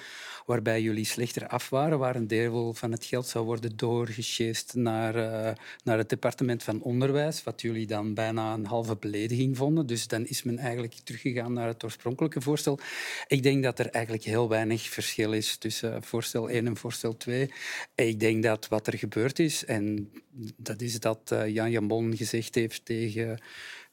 [0.46, 5.16] waarbij jullie slechter af waren, waar een deel van het geld zou worden doorgesjeest naar,
[5.16, 5.52] uh,
[5.84, 9.86] naar het departement van Onderwijs, wat jullie dan bijna een halve belediging vonden.
[9.86, 12.78] Dus dan is men eigenlijk teruggegaan naar het oorspronkelijke voorstel.
[13.26, 17.50] Ik denk dat er eigenlijk heel weinig verschil is tussen voorstel 1 en voorstel 2.
[17.94, 20.10] Ik denk dat wat er gebeurd is, en
[20.56, 23.42] dat is dat uh, Jambon gezegd heeft tegen,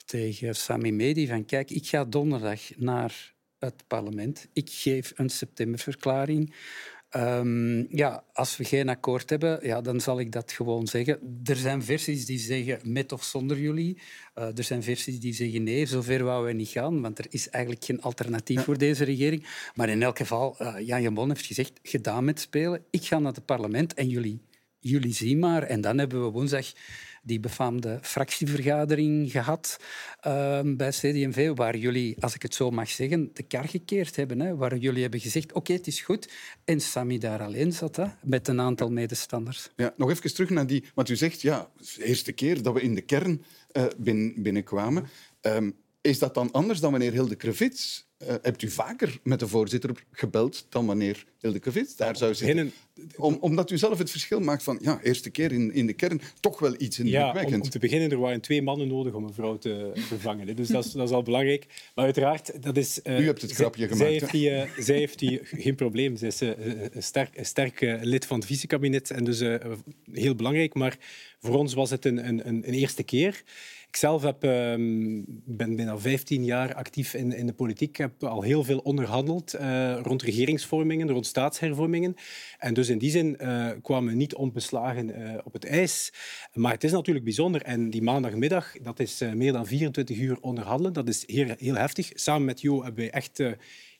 [0.06, 4.48] tegen Sami Medi, van kijk, ik ga donderdag naar het parlement.
[4.54, 6.56] Ik geef een septemberverklaring.
[7.16, 11.42] Um, ja, als we geen akkoord hebben, ja, dan zal ik dat gewoon zeggen.
[11.44, 13.98] Er zijn versies die zeggen met of zonder jullie.
[14.36, 17.50] Uh, er zijn versies die zeggen nee, zover wou we niet gaan, want er is
[17.50, 18.64] eigenlijk geen alternatief ja.
[18.64, 19.48] voor deze regering.
[19.76, 22.84] Maar in elk geval, uh, Jan Jambon heeft gezegd, gedaan met spelen.
[22.90, 24.42] Ik ga naar het parlement en jullie,
[24.80, 25.64] jullie zien maar.
[25.64, 26.72] En dan hebben we woensdag
[27.22, 29.78] die befaamde fractievergadering gehad
[30.28, 34.40] uh, bij CD&V, waar jullie, als ik het zo mag zeggen, de kar gekeerd hebben.
[34.40, 36.30] Hè, waar jullie hebben gezegd, oké, okay, het is goed.
[36.66, 39.70] En Sami daar alleen zat, hè, met een aantal medestanders.
[39.76, 40.84] Ja, nog even terug naar die...
[40.94, 43.44] Want u zegt, ja, de eerste keer dat we in de kern
[43.74, 43.86] uh,
[44.36, 45.08] binnenkwamen.
[45.42, 49.48] Um, is dat dan anders dan wanneer Hilde Krevits uh, hebt u vaker met de
[49.48, 52.72] voorzitter gebeld dan wanneer Hilde Krevits daar zou zitten?
[53.18, 56.22] Om, omdat u zelf het verschil maakt van ja, eerste keer in, in de kern
[56.40, 57.50] toch wel iets indrukwekkends.
[57.50, 60.56] Ja, om, om te beginnen, er waren twee mannen nodig om een vrouw te vervangen.
[60.56, 61.66] Dus dat is, dat is al belangrijk.
[61.96, 63.00] Maar uiteraard, dat is...
[63.04, 64.02] Uh, u hebt het grapje gemaakt.
[64.02, 66.18] Zij heeft, die, uh, zij heeft die, geen probleem.
[66.18, 69.40] Zij is een sterk, een sterk lid van het vice-kabinet en dus
[70.12, 70.74] heel belangrijk.
[70.74, 70.98] Maar
[71.40, 73.44] voor ons was het een, een, een eerste keer.
[73.92, 77.90] Ik zelf heb, um, ben bijna 15 jaar actief in, in de politiek.
[77.90, 82.16] Ik heb al heel veel onderhandeld uh, rond regeringsvormingen, rond staatshervormingen.
[82.58, 86.14] En dus in die zin uh, kwamen we niet onbeslagen uh, op het ijs.
[86.54, 87.62] Maar het is natuurlijk bijzonder.
[87.62, 90.94] En die maandagmiddag, dat is meer dan 24 uur onderhandelen.
[90.94, 92.10] Dat is heel, heel heftig.
[92.14, 93.44] Samen met Jo hebben wij echt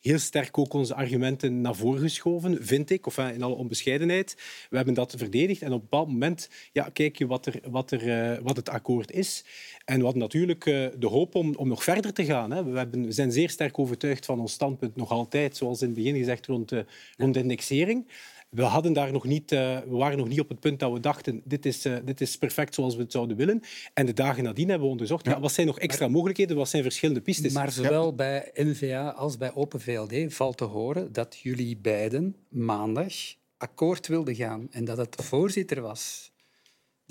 [0.02, 4.36] heel sterk ook onze argumenten naar voren geschoven, vind ik, of in alle onbescheidenheid.
[4.70, 7.92] We hebben dat verdedigd en op een bepaald moment ja, kijk je wat, er, wat,
[7.92, 9.44] er, wat het akkoord is.
[9.86, 12.52] En we hadden natuurlijk uh, de hoop om, om nog verder te gaan.
[12.52, 12.64] Hè.
[12.64, 15.96] We, hebben, we, zijn zeer sterk overtuigd van ons standpunt, nog altijd, zoals in het
[15.96, 16.80] begin gezegd, rond, uh,
[17.18, 18.08] rond de indexering.
[18.52, 21.00] We, hadden daar nog niet, uh, we waren nog niet op het punt dat we
[21.00, 23.62] dachten dit is, dit is perfect zoals we het zouden willen.
[23.94, 25.32] En de dagen nadien hebben we onderzocht ja.
[25.32, 27.54] Ja, wat zijn nog extra maar, mogelijkheden, wat zijn verschillende pistes.
[27.54, 28.12] Maar zowel ja.
[28.12, 33.14] bij NVA als bij Open VLD valt te horen dat jullie beiden maandag
[33.58, 36.32] akkoord wilden gaan en dat het de voorzitter was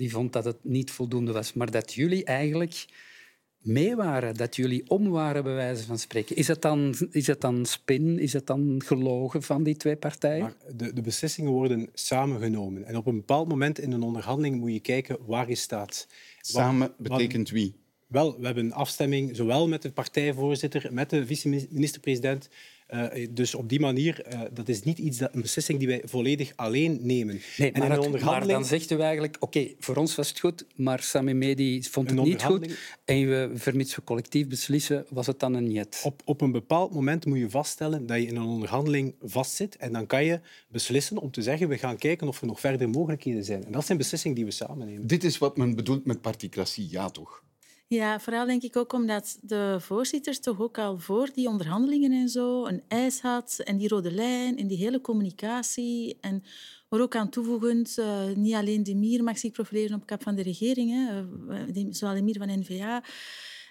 [0.01, 2.85] die vond dat het niet voldoende was, maar dat jullie eigenlijk
[3.61, 6.35] mee waren, dat jullie om waren, bij wijze van spreken.
[6.35, 10.41] Is het dan, is het dan spin, is het dan gelogen van die twee partijen?
[10.41, 12.85] Maar de, de beslissingen worden samengenomen.
[12.85, 16.07] En op een bepaald moment in een onderhandeling moet je kijken waar je staat.
[16.41, 17.79] Samen betekent wie?
[18.07, 22.49] Wel, we hebben een afstemming zowel met de partijvoorzitter, met de vice-minister-president,
[22.93, 26.01] uh, dus op die manier, uh, dat is niet iets dat, een beslissing die wij
[26.05, 27.41] volledig alleen nemen.
[27.57, 30.65] Nee, maar, het, maar dan zegt u eigenlijk, oké, okay, voor ons was het goed,
[30.75, 32.77] maar Sami Medi vond het niet goed.
[33.05, 36.01] En we, vermits we collectief beslissen, was het dan een niet.
[36.03, 39.75] Op, op een bepaald moment moet je vaststellen dat je in een onderhandeling vastzit.
[39.75, 42.89] En dan kan je beslissen om te zeggen, we gaan kijken of er nog verder
[42.89, 43.65] mogelijkheden zijn.
[43.65, 45.07] En dat zijn beslissingen die we samen nemen.
[45.07, 47.43] Dit is wat men bedoelt met particratie, ja toch?
[47.93, 52.29] Ja, vooral denk ik ook omdat de voorzitter toch ook al voor die onderhandelingen en
[52.29, 56.17] zo een eis had en die rode lijn en die hele communicatie.
[56.21, 56.43] En
[56.89, 60.35] er ook aan toevoegend, uh, niet alleen de Mier mag zich profileren op kap van
[60.35, 61.21] de regering, hè,
[61.75, 63.03] uh, zowel de Mier van N-VA,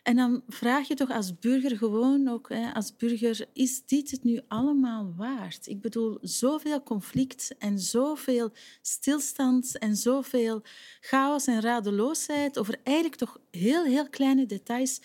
[0.03, 4.25] en dan vraag je toch als burger gewoon ook, hè, als burger, is dit het
[4.25, 5.67] nu allemaal waard?
[5.67, 10.63] Ik bedoel, zoveel conflict en zoveel stilstand en zoveel
[11.01, 15.01] chaos en radeloosheid over eigenlijk toch heel, heel kleine details.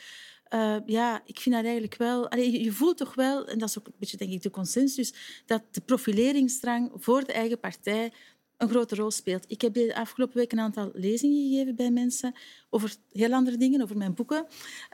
[0.54, 2.38] Uh, ja, ik vind dat eigenlijk wel...
[2.38, 5.14] Je voelt toch wel, en dat is ook een beetje denk ik de consensus,
[5.46, 8.12] dat de profileringsdrang voor de eigen partij
[8.58, 9.46] een grote rol speelt.
[9.48, 12.34] Ik heb de afgelopen week een aantal lezingen gegeven bij mensen
[12.70, 14.46] over heel andere dingen, over mijn boeken.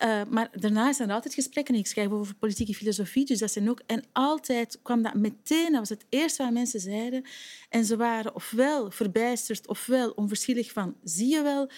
[0.03, 1.75] Uh, maar daarna zijn er altijd gesprekken.
[1.75, 3.81] Ik schrijf over politieke filosofie, dus dat zijn ook...
[3.85, 7.25] En altijd kwam dat meteen, dat was het eerste wat mensen zeiden.
[7.69, 10.95] En ze waren ofwel verbijsterd, ofwel onverschillig van...
[11.03, 11.69] Zie je wel,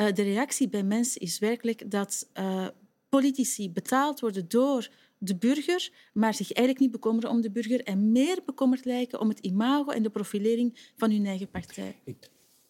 [0.00, 2.66] uh, de reactie bij mensen is werkelijk dat uh,
[3.08, 4.88] politici betaald worden door
[5.24, 9.28] de burger, maar zich eigenlijk niet bekommeren om de burger en meer bekommerd lijken om
[9.28, 11.94] het imago en de profilering van hun eigen partij.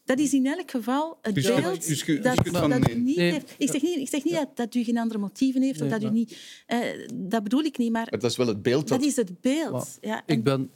[0.05, 3.17] Dat is in elk geval het dus, beeld dus, dus, dat, dat, dat u niet
[3.17, 3.33] nee.
[3.33, 3.55] heeft.
[3.59, 5.99] Ik zeg niet, ik zeg niet dat, dat u geen andere motieven heeft, nee, of
[5.99, 6.39] dat u niet...
[6.69, 6.79] Uh,
[7.15, 8.07] dat bedoel ik niet, maar...
[8.11, 8.21] maar...
[8.21, 8.89] Dat is wel het beeld.
[8.89, 9.99] Dat, dat is het beeld.
[10.01, 10.37] Ja, en...
[10.37, 10.71] Ik ben...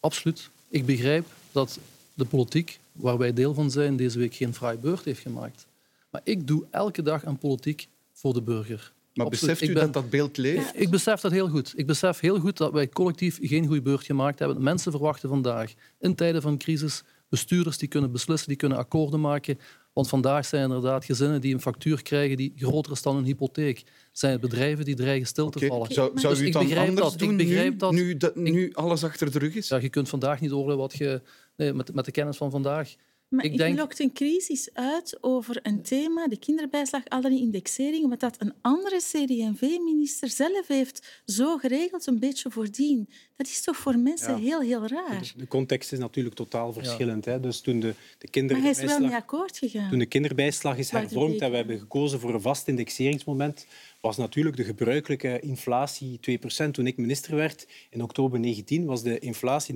[0.00, 0.50] Absoluut.
[0.68, 1.78] Ik begrijp dat
[2.14, 5.66] de politiek, waar wij deel van zijn, deze week geen fraai beurt heeft gemaakt.
[6.10, 8.92] Maar ik doe elke dag aan politiek voor de burger.
[9.14, 10.80] Maar beseft u ben, dat dat beeld leeft?
[10.80, 11.72] Ik besef dat heel goed.
[11.76, 14.62] Ik besef heel goed dat wij collectief geen goede beurt gemaakt hebben.
[14.62, 19.58] Mensen verwachten vandaag, in tijden van crisis, bestuurders die kunnen beslissen, die kunnen akkoorden maken.
[19.92, 23.82] Want vandaag zijn inderdaad gezinnen die een factuur krijgen die groter is dan een hypotheek.
[24.12, 25.92] Zijn het bedrijven die dreigen stil te vallen.
[25.92, 27.18] Zou, zou dus u het dan anders dat.
[27.18, 27.92] doen ik begrijp nu, dat.
[27.92, 29.68] Nu, dat, nu alles achter de rug is?
[29.68, 31.22] Ja, je kunt vandaag niet oordelen wat je...
[31.56, 32.94] Nee, met, met de kennis van vandaag
[33.34, 33.78] maar ik denk...
[33.78, 38.52] lokt een crisis uit over een thema, de kinderbijslag, al die indexering, omdat dat een
[38.60, 43.08] andere CD&V-minister zelf heeft zo geregeld, een beetje voordien.
[43.36, 45.32] Dat is toch voor mensen heel, heel raar.
[45.36, 47.24] De context is natuurlijk totaal verschillend.
[47.24, 47.40] Hè?
[47.40, 48.56] Dus toen de, de kinder...
[48.56, 49.90] Maar hij is wel niet akkoord gegaan.
[49.90, 53.66] Toen de kinderbijslag is hervormd en we hebben gekozen voor een vast indexeringsmoment,
[54.04, 56.20] was natuurlijk de gebruikelijke inflatie
[56.66, 56.70] 2%.
[56.70, 59.74] Toen ik minister werd in oktober 2019 was de inflatie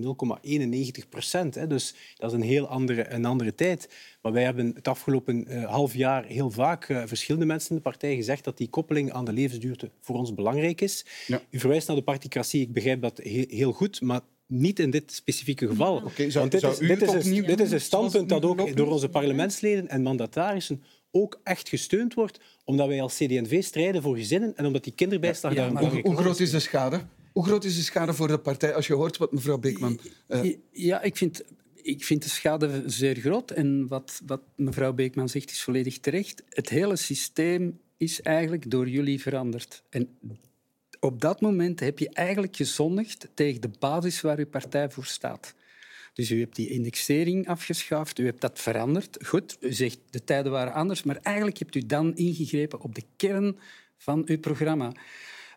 [1.62, 1.66] 0,91%.
[1.68, 3.88] Dus dat is een heel andere, een andere tijd.
[4.22, 7.82] Maar wij hebben het afgelopen uh, half jaar heel vaak uh, verschillende mensen in de
[7.82, 11.06] partij gezegd dat die koppeling aan de levensduurte voor ons belangrijk is.
[11.26, 11.42] Ja.
[11.50, 12.60] U verwijst naar de particratie.
[12.60, 15.96] Ik begrijp dat heel, goed, maar niet in dit specifieke geval.
[15.96, 19.08] Okay, zou, Want dit, is, dit, is, dit is een standpunt dat ook door onze
[19.08, 24.66] parlementsleden en mandatarissen ook echt gesteund wordt, omdat wij als CD&V strijden voor gezinnen en
[24.66, 27.00] omdat die kinderbijslag ja, daar hoe, hoe groot is de schade?
[27.32, 30.00] Hoe groot is de schade voor de partij als je hoort wat mevrouw Beekman...
[30.28, 30.54] Uh...
[30.70, 31.42] Ja, ik vind,
[31.74, 33.50] ik vind de schade zeer groot.
[33.50, 36.42] En wat, wat mevrouw Beekman zegt is volledig terecht.
[36.48, 39.82] Het hele systeem is eigenlijk door jullie veranderd.
[39.90, 40.18] En
[41.00, 45.54] op dat moment heb je eigenlijk gezondigd tegen de basis waar uw partij voor staat.
[46.18, 49.18] Dus u hebt die indexering afgeschaft, u hebt dat veranderd.
[49.26, 53.02] Goed, u zegt de tijden waren anders, maar eigenlijk hebt u dan ingegrepen op de
[53.16, 53.58] kern
[53.96, 54.92] van uw programma.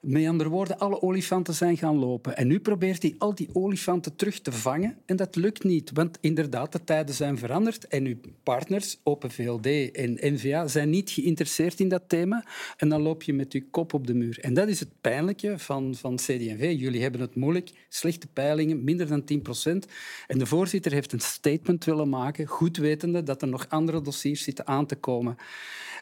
[0.02, 2.38] Met andere woorden, alle olifanten zijn gaan lopen.
[2.38, 4.98] En nu probeert hij al die olifanten terug te vangen.
[5.06, 7.88] En dat lukt niet, want inderdaad, de tijden zijn veranderd.
[7.88, 12.46] En uw partners, Open VLD en N-VA, zijn niet geïnteresseerd in dat thema.
[12.78, 14.40] En dan loop je met je kop op de muur.
[14.40, 16.76] En dat is het pijnlijke van, van CD&V.
[16.78, 17.72] Jullie hebben het moeilijk.
[17.90, 19.88] Slechte peilingen, minder dan 10 procent.
[20.28, 24.44] En de voorzitter heeft een statement willen maken, goed wetende dat er nog andere dossiers
[24.44, 25.38] zitten aan te komen.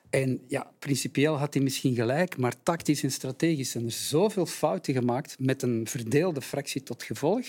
[0.10, 4.94] En ja, principieel had hij misschien gelijk, maar tactisch en strategisch zijn er zoveel fouten
[4.94, 7.46] gemaakt met een verdeelde fractie tot gevolg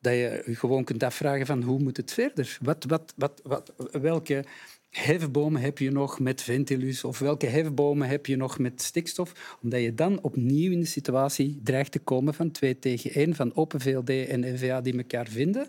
[0.00, 2.58] dat je gewoon kunt afvragen van hoe moet het verder?
[2.62, 4.44] Wat, wat, wat, wat, welke
[4.90, 9.58] hefbomen heb je nog met Ventilus of welke hefbomen heb je nog met stikstof?
[9.62, 13.54] Omdat je dan opnieuw in de situatie dreigt te komen van twee tegen één, van
[13.54, 15.68] Open VLD en NVA die elkaar vinden.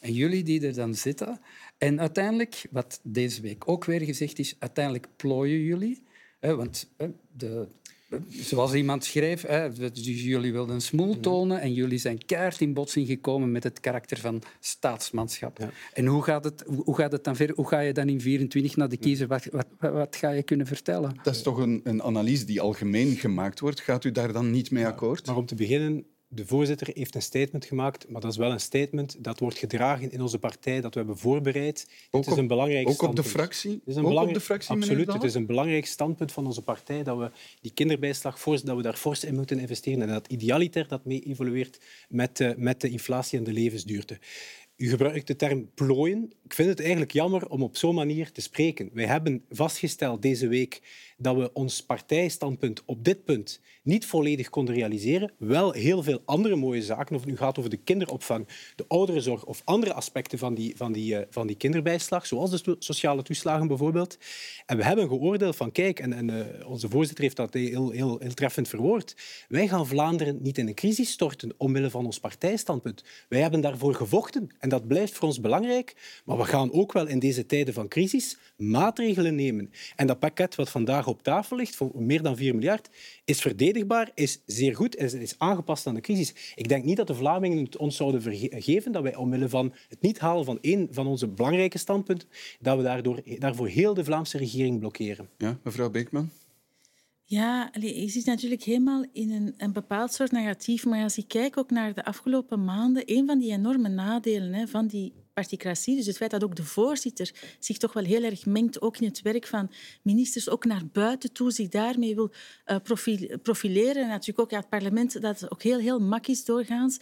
[0.00, 1.40] En jullie die er dan zitten,
[1.78, 6.02] en uiteindelijk, wat deze week ook weer gezegd is, uiteindelijk plooien jullie.
[6.40, 6.92] Hè, want
[7.32, 7.68] de,
[8.28, 12.74] zoals iemand schreef, hè, dus jullie wilden een smoel tonen en jullie zijn keihard in
[12.74, 15.72] botsing gekomen met het karakter van staatsmanschap.
[15.92, 17.56] En hoe gaat, het, hoe gaat het dan verder?
[17.56, 19.26] Hoe ga je dan in 24 naar de kiezer?
[19.26, 21.16] Wat, wat, wat ga je kunnen vertellen?
[21.22, 23.80] Dat is toch een, een analyse die algemeen gemaakt wordt.
[23.80, 25.26] Gaat u daar dan niet mee akkoord?
[25.26, 28.60] Maar om te beginnen, de voorzitter heeft een statement gemaakt, maar dat is wel een
[28.60, 31.88] statement dat wordt gedragen in onze partij, dat we hebben voorbereid.
[32.10, 33.70] Ook, het is een belangrijk ook op de fractie?
[33.70, 35.12] Het is een ook op de fractie, Absoluut.
[35.12, 38.82] Het is een belangrijk standpunt van onze partij dat we die kinderbijslag fors, dat we
[38.82, 42.90] daar fors in moeten investeren en dat idealiter dat mee evolueert met, de, met de
[42.90, 44.18] inflatie en de levensduurte.
[44.76, 46.32] U gebruikt de term plooien.
[46.48, 48.90] Ik vind het eigenlijk jammer om op zo'n manier te spreken.
[48.92, 50.80] Wij hebben vastgesteld deze week
[51.18, 55.32] dat we ons partijstandpunt op dit punt niet volledig konden realiseren.
[55.38, 59.44] Wel heel veel andere mooie zaken, of het nu gaat over de kinderopvang, de ouderenzorg
[59.44, 63.66] of andere aspecten van die, van die, uh, van die kinderbijslag, zoals de sociale toeslagen
[63.66, 64.18] bijvoorbeeld.
[64.66, 68.18] En we hebben geoordeeld van, kijk, en, en uh, onze voorzitter heeft dat heel, heel,
[68.18, 69.16] heel treffend verwoord,
[69.48, 73.04] wij gaan Vlaanderen niet in een crisis storten omwille van ons partijstandpunt.
[73.28, 77.06] Wij hebben daarvoor gevochten en dat blijft voor ons belangrijk, maar we gaan ook wel
[77.06, 79.70] in deze tijden van crisis maatregelen nemen.
[79.96, 82.88] En dat pakket wat vandaag op tafel ligt, voor meer dan 4 miljard,
[83.24, 86.52] is verdedigbaar, is zeer goed en is aangepast aan de crisis.
[86.54, 90.00] Ik denk niet dat de Vlamingen het ons zouden vergeven dat wij omwille van het
[90.00, 92.28] niet halen van één van onze belangrijke standpunten,
[92.60, 95.28] dat we daardoor, daarvoor heel de Vlaamse regering blokkeren.
[95.38, 96.30] Ja, mevrouw Beekman?
[97.30, 100.84] Ja, je zit natuurlijk helemaal in een, een bepaald soort negatief.
[100.84, 104.66] Maar als ik kijk ook naar de afgelopen maanden, een van die enorme nadelen hè,
[104.66, 108.46] van die particratie, dus het feit dat ook de voorzitter zich toch wel heel erg
[108.46, 109.70] mengt, ook in het werk van
[110.02, 112.30] ministers, ook naar buiten toe, zich daarmee wil
[112.66, 112.76] uh,
[113.42, 114.02] profileren.
[114.02, 116.98] En natuurlijk ook ja, het parlement, dat ook heel, heel mak is doorgaans.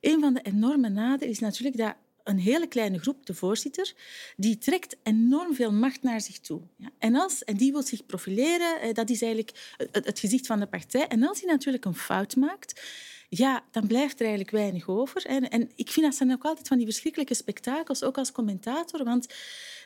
[0.00, 3.92] Een van de enorme nadelen is natuurlijk dat een hele kleine groep, de voorzitter,
[4.36, 6.60] die trekt enorm veel macht naar zich toe.
[6.76, 6.90] Ja.
[6.98, 10.60] En, als, en die wil zich profileren, eh, dat is eigenlijk het, het gezicht van
[10.60, 11.06] de partij.
[11.06, 12.80] En als hij natuurlijk een fout maakt,
[13.28, 15.26] ja, dan blijft er eigenlijk weinig over.
[15.26, 19.04] En, en ik vind dat zijn ook altijd van die verschrikkelijke spektakels, ook als commentator,
[19.04, 19.26] want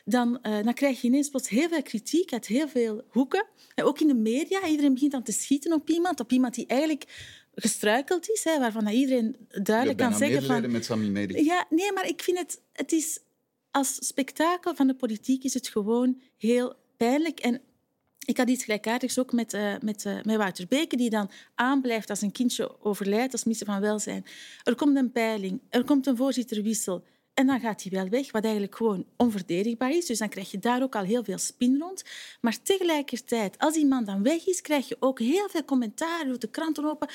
[0.05, 3.45] dan, uh, dan krijg je ineens plots heel veel kritiek uit heel veel hoeken.
[3.75, 6.67] En ook in de media, iedereen begint dan te schieten op iemand, op iemand die
[6.67, 7.05] eigenlijk
[7.55, 10.71] gestruikeld is, hè, waarvan iedereen duidelijk kan zeggen van...
[10.71, 12.61] met Sami Ja, nee, maar ik vind het...
[12.73, 13.19] Het is...
[13.71, 17.39] Als spektakel van de politiek is het gewoon heel pijnlijk.
[17.39, 17.61] En
[18.25, 22.09] ik had iets gelijkaardigs ook met, uh, met, uh, met Wouter Beke, die dan aanblijft
[22.09, 24.25] als een kindje overlijdt als minister van Welzijn.
[24.63, 27.03] Er komt een peiling, er komt een voorzitterwissel.
[27.33, 30.05] En dan gaat hij wel weg, wat eigenlijk gewoon onverdedigbaar is.
[30.05, 32.03] Dus dan krijg je daar ook al heel veel spin rond.
[32.41, 36.25] Maar tegelijkertijd, als die man dan weg is, krijg je ook heel veel commentaar.
[36.25, 37.09] Doet de kranten open,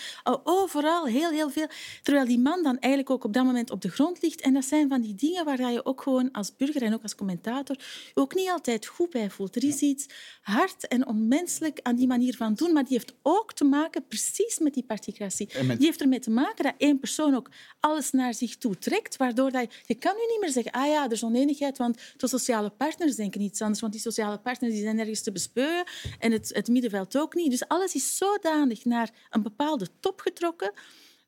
[0.45, 1.66] overal, heel, heel veel.
[2.03, 4.41] Terwijl die man dan eigenlijk ook op dat moment op de grond ligt.
[4.41, 7.14] En dat zijn van die dingen waar je ook gewoon als burger en ook als
[7.14, 7.77] commentator
[8.14, 9.57] ook niet altijd goed bij voelt.
[9.57, 10.07] Er is iets
[10.43, 14.59] hard en onmenselijk aan die manier van doen, maar die heeft ook te maken precies
[14.59, 15.47] met die particratie.
[15.47, 17.51] Die heeft ermee te maken dat één persoon ook
[17.81, 20.87] alles naar zich toe trekt, waardoor dat je, je kan nu niet meer zeggen ah
[20.87, 24.73] ja, er is oneenigheid, want de sociale partners denken iets anders, want die sociale partners
[24.73, 25.85] die zijn ergens te bespeuren
[26.19, 27.51] en het, het middenveld ook niet.
[27.51, 30.73] Dus alles is zodanig naar een bepaalde top getrokken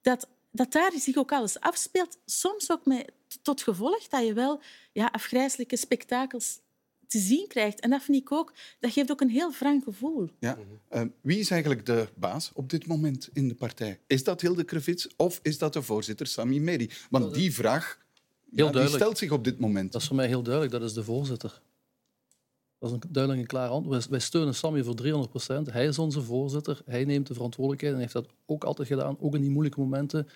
[0.03, 3.13] dat dat daar zich ook alles afspeelt, soms ook met
[3.43, 4.61] tot gevolg dat je wel
[4.93, 6.61] ja, afgrijzelijke spektakels
[7.07, 7.81] te zien krijgt.
[7.81, 10.31] En dat vind ik ook, dat geeft ook een heel frank gevoel.
[10.41, 10.59] Ja.
[10.93, 14.01] Uh, wie is eigenlijk de baas op dit moment in de partij?
[14.07, 16.91] Is dat Hilde Krevits of is dat de voorzitter Sami Medi?
[17.11, 17.99] Want die vraag
[18.55, 19.93] heel ja, die stelt zich op dit moment.
[19.93, 21.61] Dat is voor mij heel duidelijk, dat is de voorzitter.
[22.79, 24.09] Dat is een duidelijk en klaar antwoord.
[24.09, 25.73] Wij steunen Sami voor 300 procent.
[25.73, 26.83] Hij is onze voorzitter.
[26.85, 30.29] Hij neemt de verantwoordelijkheid en heeft dat ook altijd gedaan, ook in die moeilijke momenten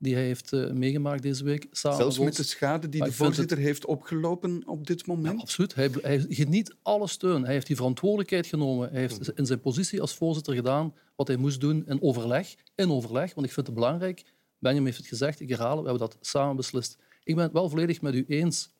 [0.00, 1.66] die hij heeft uh, meegemaakt deze week.
[1.70, 5.34] Samen Zelfs met de schade die de voorzitter heeft opgelopen op dit moment?
[5.34, 5.74] Ja, absoluut.
[5.74, 7.44] Hij, hij geniet alle steun.
[7.44, 8.90] Hij heeft die verantwoordelijkheid genomen.
[8.90, 12.54] Hij heeft in zijn positie als voorzitter gedaan wat hij moest doen in overleg.
[12.74, 14.24] In overleg, want ik vind het belangrijk.
[14.58, 16.98] Benjamin heeft het gezegd, ik herhaal we hebben dat samen beslist.
[17.30, 18.70] Ik ben het wel volledig met u eens.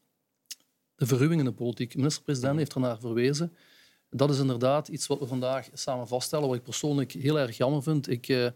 [0.94, 1.90] De verruwing in de politiek.
[1.90, 3.56] De minister-president heeft er naar verwezen.
[4.10, 7.82] Dat is inderdaad iets wat we vandaag samen vaststellen, wat ik persoonlijk heel erg jammer
[7.82, 8.08] vind.
[8.08, 8.28] Ik...
[8.28, 8.48] Uh,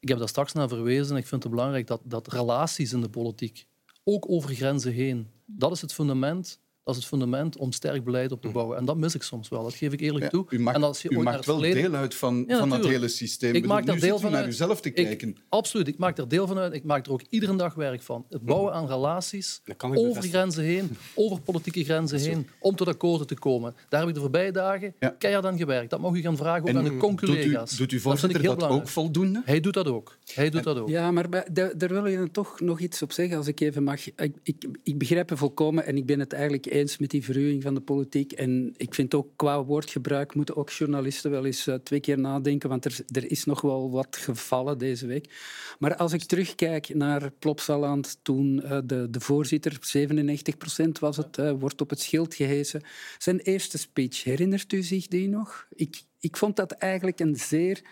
[0.00, 1.16] ik heb daar straks naar verwezen.
[1.16, 3.66] Ik vind het belangrijk dat, dat relaties in de politiek,
[4.04, 8.32] ook over grenzen heen, dat is het fundament dat is het fundament om sterk beleid
[8.32, 8.76] op te bouwen.
[8.76, 10.46] En dat mis ik soms wel, dat geef ik eerlijk toe.
[10.48, 13.54] U maakt, en als je u maakt wel deel uit van, van dat hele systeem.
[13.54, 15.36] Ik maak daar deel van naar uzelf te kijken.
[15.48, 16.74] absoluut, ik maak er deel van uit.
[16.74, 18.24] Ik maak er ook iedere dag werk van.
[18.28, 23.34] Het bouwen aan relaties over grenzen heen, over politieke grenzen heen, om tot akkoorden te
[23.34, 23.74] komen.
[23.88, 25.14] Daar heb ik de voorbije dagen ja.
[25.18, 25.90] keihard aan gewerkt.
[25.90, 27.70] Dat mag u gaan vragen ook aan de conculega's.
[27.70, 29.42] Doet, u, doet uw voorzitter dat, dat ook voldoende?
[29.44, 30.18] Hij doet dat ook.
[30.34, 30.88] Hij doet dat ook.
[30.88, 34.06] Ja, maar daar wil je toch nog iets op zeggen, als ik even mag.
[34.06, 37.62] Ik, ik, ik begrijp het volkomen en ik ben het eigenlijk eens met die verruwing
[37.62, 38.32] van de politiek.
[38.32, 42.68] En ik vind ook qua woordgebruik moeten ook journalisten wel eens uh, twee keer nadenken,
[42.68, 45.34] want er, er is nog wel wat gevallen deze week.
[45.78, 51.38] Maar als ik terugkijk naar Plopsaland, toen uh, de, de voorzitter, 97 procent was het,
[51.38, 52.82] uh, wordt op het schild gehesen.
[53.18, 55.66] Zijn eerste speech, herinnert u zich die nog?
[55.74, 57.82] Ik, ik vond dat eigenlijk een zeer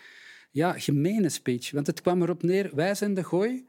[0.50, 3.64] ja, gemene speech, want het kwam erop neer, wij zijn de gooi,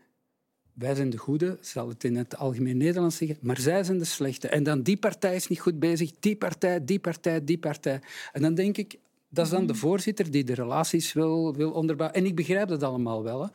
[0.77, 4.05] wij zijn de goede, zal het in het algemeen Nederlands zeggen, maar zij zijn de
[4.05, 4.47] slechte.
[4.47, 7.99] En dan die partij is niet goed bezig, die partij, die partij, die partij.
[8.31, 8.95] En dan denk ik,
[9.29, 12.19] dat is dan de voorzitter die de relaties wil, wil onderbouwen.
[12.19, 13.41] En ik begrijp dat allemaal wel.
[13.41, 13.47] Hè.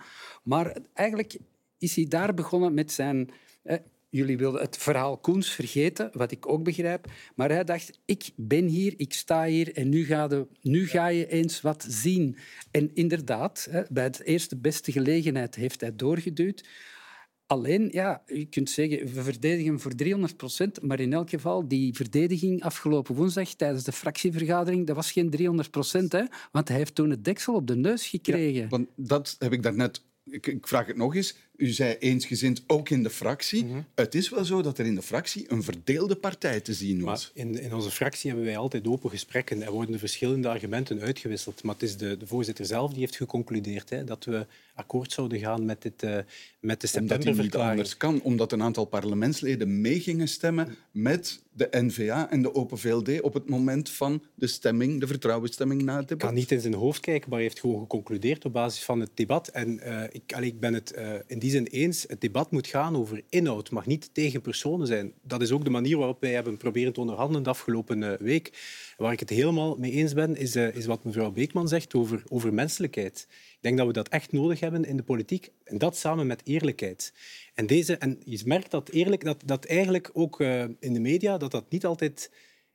[0.42, 1.36] Maar eigenlijk
[1.78, 3.30] is hij daar begonnen met zijn...
[4.10, 7.06] Jullie wilden het verhaal Koens vergeten, wat ik ook begrijp.
[7.34, 11.06] Maar hij dacht, ik ben hier, ik sta hier en nu ga, de, nu ga
[11.06, 12.36] je eens wat zien.
[12.70, 16.64] En inderdaad, bij de eerste beste gelegenheid heeft hij doorgeduwd.
[17.52, 21.94] Alleen, ja, je kunt zeggen, we verdedigen voor 300 procent, maar in elk geval, die
[21.94, 26.12] verdediging afgelopen woensdag tijdens de fractievergadering, dat was geen 300 procent,
[26.52, 28.68] want hij heeft toen het deksel op de neus gekregen.
[28.68, 30.02] want dat heb ik daarnet...
[30.24, 31.36] Ik, ik vraag het nog eens.
[31.62, 33.64] U zei eensgezind, ook in de fractie.
[33.64, 33.80] Mhm.
[33.94, 37.32] Het is wel zo dat er in de fractie een verdeelde partij te zien was.
[37.34, 41.00] Maar in, in onze fractie hebben wij altijd open gesprekken en worden de verschillende argumenten
[41.00, 41.62] uitgewisseld.
[41.62, 45.38] Maar het is de, de voorzitter zelf die heeft geconcludeerd hè, dat we akkoord zouden
[45.38, 46.18] gaan met, dit, uh,
[46.60, 47.52] met de septemberverklaring.
[47.54, 52.78] Omdat anders kan, omdat een aantal parlementsleden meegingen stemmen met de N-VA en de Open
[52.78, 56.22] VLD op het moment van de stemming, de vertrouwensstemming na het debat.
[56.22, 59.00] Ik kan niet in zijn hoofd kijken, maar hij heeft gewoon geconcludeerd op basis van
[59.00, 59.48] het debat.
[59.48, 62.66] En uh, ik, allee, ik ben het uh, in die zin eens, het debat moet
[62.66, 65.12] gaan over inhoud, mag niet tegen personen zijn.
[65.22, 68.50] Dat is ook de manier waarop wij hebben proberen te onderhandelen de afgelopen week.
[68.96, 72.54] Waar ik het helemaal mee eens ben, is, is wat mevrouw Beekman zegt over, over
[72.54, 73.26] menselijkheid.
[73.30, 75.50] Ik denk dat we dat echt nodig hebben in de politiek.
[75.64, 77.12] En dat samen met eerlijkheid.
[77.54, 81.38] En, deze, en je merkt dat, eerlijk, dat, dat eigenlijk ook uh, in de media
[81.38, 82.30] dat dat niet altijd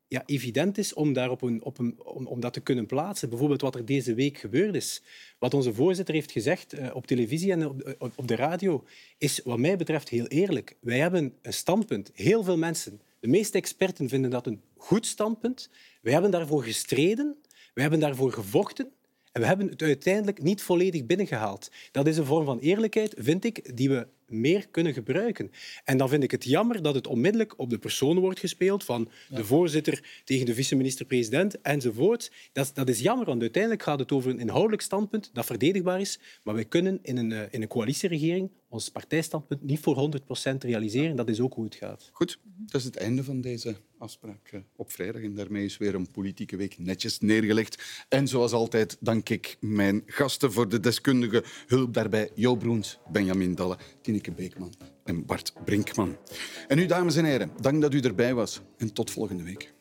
[0.08, 3.30] ja, evident is om, daar op een, op een, om, dat te kunnen plaatsen.
[3.30, 5.02] Bijvoorbeeld wat er deze week gebeurd is.
[5.40, 8.84] Wat onze voorzitter heeft gezegd uh, op televisie en op, de radio,
[9.18, 10.76] is wat mij betreft heel eerlijk.
[10.80, 12.12] Wij hebben een standpunt.
[12.14, 15.70] Heel veel mensen, de meeste experten vinden dat een goed standpunt.
[16.02, 17.36] Wij hebben daarvoor gestreden.
[17.74, 18.92] Wij hebben daarvoor gevochten.
[19.32, 21.72] En we hebben het uiteindelijk niet volledig binnengehaald.
[21.92, 25.52] Dat is een vorm van eerlijkheid, vind ik, die we meer kunnen gebruiken.
[25.84, 29.10] En dan vind ik het jammer dat het onmiddellijk op de persoon wordt gespeeld van
[29.30, 32.32] de voorzitter tegen de vice-minister-president enzovoort.
[32.52, 36.20] Dat, dat is jammer, want uiteindelijk gaat het over een inhoudelijk standpunt dat verdedigbaar is,
[36.44, 41.16] maar wij kunnen in een, eh, in een coalitieregering ons partijstandpunt niet voor 100% realiseren.
[41.16, 42.10] Dat is ook hoe het gaat.
[42.14, 45.22] Goed, dat is het einde van deze afspraak eh, op vrijdag.
[45.22, 48.06] En daarmee is weer een politieke week netjes neergelegd.
[48.10, 52.30] En zoals altijd dank ik mijn gasten voor de deskundige hulp daarbij.
[52.36, 54.74] Jo Broens, Benjamin Dalle, Tineke Beekman
[55.04, 56.18] en Bart Brinkman.
[56.68, 58.62] En u, dames en heren, dank dat u erbij was.
[58.78, 59.76] En tot volgende week.